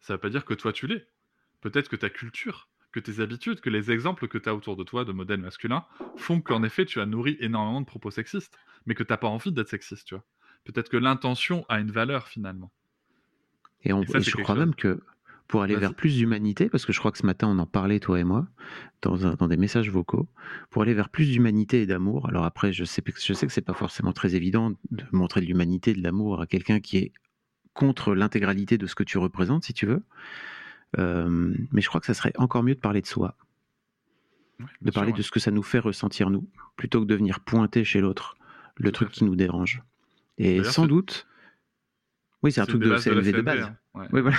Ça 0.01 0.13
ne 0.13 0.17
veut 0.17 0.21
pas 0.21 0.29
dire 0.29 0.43
que 0.43 0.53
toi 0.53 0.73
tu 0.73 0.85
l'es. 0.85 1.07
Peut-être 1.61 1.87
que 1.87 1.95
ta 1.95 2.09
culture, 2.09 2.67
que 2.91 2.99
tes 2.99 3.21
habitudes, 3.21 3.61
que 3.61 3.69
les 3.69 3.89
exemples 3.89 4.27
que 4.27 4.37
tu 4.37 4.49
as 4.49 4.53
autour 4.53 4.75
de 4.75 4.83
toi 4.83 5.05
de 5.05 5.13
modèles 5.13 5.39
masculins 5.39 5.85
font 6.17 6.41
qu'en 6.41 6.61
effet 6.61 6.85
tu 6.85 6.99
as 6.99 7.05
nourri 7.05 7.37
énormément 7.39 7.79
de 7.79 7.85
propos 7.85 8.11
sexistes, 8.11 8.59
mais 8.85 8.95
que 8.95 9.03
tu 9.03 9.13
n'as 9.13 9.17
pas 9.17 9.29
envie 9.29 9.53
d'être 9.53 9.69
sexiste, 9.69 10.07
tu 10.07 10.15
vois. 10.15 10.25
Peut-être 10.65 10.89
que 10.89 10.97
l'intention 10.97 11.65
a 11.69 11.79
une 11.79 11.91
valeur 11.91 12.27
finalement. 12.27 12.69
Et, 13.85 13.93
on, 13.93 14.03
je 14.03 14.41
crois 14.41 14.55
même 14.55 14.75
que 14.75 15.01
pour 15.47 15.61
aller 15.61 15.75
vers 15.75 15.93
plus 15.93 16.17
d'humanité, 16.17 16.69
parce 16.69 16.85
que 16.85 16.93
je 16.93 16.99
crois 16.99 17.11
que 17.11 17.17
ce 17.17 17.25
matin 17.25 17.47
on 17.47 17.59
en 17.59 17.65
parlait, 17.65 17.99
toi 17.99 18.19
et 18.19 18.23
moi, 18.23 18.47
dans, 19.01 19.47
des 19.47 19.57
messages 19.57 19.89
vocaux, 19.91 20.27
pour 20.71 20.81
aller 20.81 20.93
vers 20.93 21.09
plus 21.09 21.31
d'humanité 21.31 21.81
et 21.81 21.85
d'amour. 21.85 22.27
Alors 22.29 22.45
après, 22.45 22.73
je 22.73 22.83
sais, 22.83 23.03
je 23.05 23.33
sais 23.33 23.45
que 23.45 23.53
c'est 23.53 23.61
pas 23.61 23.73
forcément 23.73 24.11
très 24.11 24.35
évident 24.35 24.71
de 24.91 25.03
montrer 25.11 25.41
de 25.41 25.45
l'humanité, 25.45 25.93
de 25.93 26.01
l'amour 26.01 26.41
à 26.41 26.47
quelqu'un 26.47 26.79
qui 26.79 26.97
est 26.97 27.11
contre 27.73 28.15
l'intégralité 28.15 28.77
de 28.77 28.87
ce 28.87 28.95
que 28.95 29.03
tu 29.03 29.17
représentes, 29.17 29.65
si 29.65 29.73
tu 29.73 29.85
veux. 29.85 30.03
Euh, 30.97 31.53
mais 31.71 31.81
je 31.81 31.89
crois 31.89 31.99
que 31.99 32.07
ça 32.07 32.13
serait 32.13 32.33
encore 32.37 32.63
mieux 32.63 32.75
de 32.75 32.79
parler 32.79 33.01
de 33.01 33.07
soi, 33.07 33.35
de 34.81 34.91
parler 34.91 35.11
de 35.11 35.21
ce 35.21 35.29
que 35.29 35.39
ça 35.39 35.51
nous 35.51 35.63
fait 35.63 35.79
ressentir 35.79 36.29
nous, 36.29 36.47
plutôt 36.75 37.01
que 37.01 37.05
de 37.05 37.15
venir 37.15 37.41
pointer 37.41 37.83
chez 37.83 38.01
l'autre 38.01 38.37
le 38.77 38.91
truc 38.91 39.09
qui 39.09 39.23
nous 39.23 39.35
dérange. 39.35 39.83
Et 40.37 40.63
sans 40.63 40.87
doute, 40.87 41.27
oui, 42.45 42.51
c'est 42.51 42.61
un 42.61 42.67
truc 42.67 42.83
de 42.83 42.95
CNV 42.95 43.31
de, 43.31 43.41
base. 43.41 43.63
Hein. 43.63 43.75
Oui, 44.13 44.21
voilà. 44.21 44.37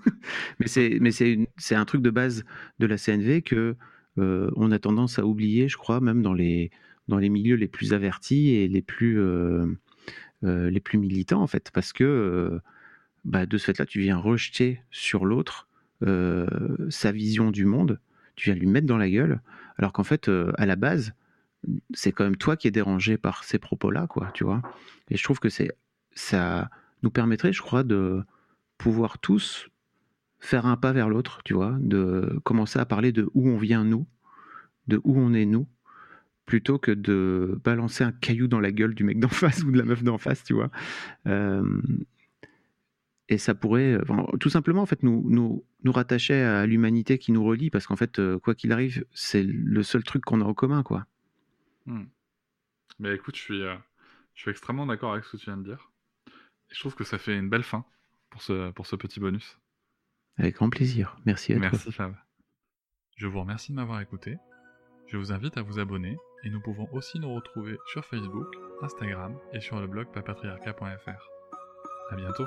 mais 0.58 0.66
c'est 0.66 0.96
mais 1.02 1.10
c'est 1.10 1.74
un 1.74 1.84
truc 1.84 2.00
de 2.00 2.08
base 2.08 2.44
de 2.78 2.86
la 2.86 2.96
CNV 2.96 3.42
que 3.42 3.76
euh, 4.16 4.50
on 4.56 4.72
a 4.72 4.78
tendance 4.78 5.18
à 5.18 5.26
oublier, 5.26 5.68
je 5.68 5.76
crois, 5.76 6.00
même 6.00 6.22
dans 6.22 6.32
les 6.32 6.70
dans 7.08 7.18
les 7.18 7.28
milieux 7.28 7.56
les 7.56 7.68
plus 7.68 7.92
avertis 7.92 8.54
et 8.54 8.68
les 8.68 8.80
plus 8.80 9.20
euh, 9.20 9.66
euh, 10.44 10.70
les 10.70 10.80
plus 10.80 10.96
militants 10.96 11.42
en 11.42 11.46
fait, 11.46 11.70
parce 11.74 11.92
que 11.92 12.58
bah, 13.26 13.44
de 13.44 13.58
ce 13.58 13.66
fait-là, 13.66 13.84
tu 13.84 14.00
viens 14.00 14.16
rejeter 14.16 14.80
sur 14.90 15.26
l'autre 15.26 15.68
sa 16.00 17.12
vision 17.12 17.50
du 17.50 17.66
monde, 17.66 18.00
tu 18.34 18.48
viens 18.48 18.58
lui 18.58 18.66
mettre 18.66 18.86
dans 18.86 18.96
la 18.96 19.10
gueule, 19.10 19.40
alors 19.76 19.92
qu'en 19.92 20.04
fait, 20.04 20.28
à 20.56 20.66
la 20.66 20.74
base, 20.74 21.12
c'est 21.92 22.12
quand 22.12 22.24
même 22.24 22.36
toi 22.36 22.56
qui 22.56 22.66
es 22.66 22.70
dérangé 22.72 23.18
par 23.18 23.44
ces 23.44 23.58
propos-là, 23.58 24.06
quoi, 24.08 24.30
tu 24.32 24.42
vois. 24.42 24.62
Et 25.10 25.16
je 25.16 25.22
trouve 25.22 25.38
que 25.38 25.48
c'est 25.48 25.70
ça 26.14 26.70
nous 27.02 27.10
permettrait, 27.10 27.52
je 27.52 27.62
crois, 27.62 27.82
de 27.82 28.22
pouvoir 28.78 29.18
tous 29.18 29.68
faire 30.40 30.66
un 30.66 30.76
pas 30.76 30.92
vers 30.92 31.08
l'autre, 31.08 31.40
tu 31.44 31.54
vois, 31.54 31.76
de 31.80 32.40
commencer 32.44 32.78
à 32.78 32.84
parler 32.84 33.12
de 33.12 33.30
où 33.34 33.48
on 33.48 33.56
vient 33.56 33.84
nous, 33.84 34.06
de 34.88 35.00
où 35.04 35.18
on 35.18 35.32
est 35.34 35.46
nous, 35.46 35.68
plutôt 36.46 36.78
que 36.78 36.90
de 36.90 37.60
balancer 37.64 38.02
un 38.02 38.12
caillou 38.12 38.48
dans 38.48 38.58
la 38.58 38.72
gueule 38.72 38.94
du 38.94 39.04
mec 39.04 39.20
d'en 39.20 39.28
face 39.28 39.62
ou 39.62 39.70
de 39.70 39.78
la 39.78 39.84
meuf 39.84 40.02
d'en 40.02 40.18
face, 40.18 40.42
tu 40.42 40.54
vois. 40.54 40.70
Euh, 41.26 41.80
et 43.28 43.38
ça 43.38 43.54
pourrait, 43.54 43.98
tout 44.40 44.50
simplement, 44.50 44.82
en 44.82 44.86
fait, 44.86 45.02
nous, 45.04 45.64
rattacher 45.86 46.34
à 46.34 46.66
l'humanité 46.66 47.18
qui 47.18 47.32
nous 47.32 47.44
relie, 47.44 47.70
parce 47.70 47.86
qu'en 47.86 47.96
fait, 47.96 48.18
euh, 48.18 48.38
quoi 48.38 48.54
qu'il 48.54 48.72
arrive, 48.72 49.04
c'est 49.12 49.42
le 49.42 49.82
seul 49.82 50.02
truc 50.02 50.24
qu'on 50.24 50.40
a 50.40 50.44
en 50.44 50.54
commun, 50.54 50.82
quoi. 50.82 51.06
Hmm. 51.86 52.04
Mais 52.98 53.14
écoute, 53.14 53.38
euh, 53.50 53.76
je 54.34 54.40
suis 54.40 54.50
extrêmement 54.50 54.86
d'accord 54.86 55.12
avec 55.12 55.24
ce 55.24 55.32
que 55.32 55.36
tu 55.36 55.44
viens 55.46 55.56
de 55.56 55.64
dire. 55.64 55.91
Je 56.72 56.80
trouve 56.80 56.94
que 56.94 57.04
ça 57.04 57.18
fait 57.18 57.36
une 57.36 57.48
belle 57.48 57.62
fin 57.62 57.84
pour 58.30 58.42
ce, 58.42 58.70
pour 58.70 58.86
ce 58.86 58.96
petit 58.96 59.20
bonus. 59.20 59.58
Avec 60.38 60.56
grand 60.56 60.70
plaisir. 60.70 61.16
Merci 61.26 61.52
à 61.52 61.56
toi. 61.56 61.68
Merci 61.70 61.92
Fab. 61.92 62.16
Je 63.16 63.26
vous 63.26 63.40
remercie 63.40 63.72
de 63.72 63.76
m'avoir 63.76 64.00
écouté. 64.00 64.38
Je 65.06 65.16
vous 65.16 65.32
invite 65.32 65.58
à 65.58 65.62
vous 65.62 65.78
abonner 65.78 66.16
et 66.44 66.50
nous 66.50 66.60
pouvons 66.60 66.88
aussi 66.92 67.18
nous 67.20 67.34
retrouver 67.34 67.76
sur 67.92 68.04
Facebook, 68.04 68.48
Instagram 68.80 69.38
et 69.52 69.60
sur 69.60 69.78
le 69.78 69.86
blog 69.86 70.10
papatriarca.fr. 70.12 71.30
À 72.10 72.16
bientôt. 72.16 72.46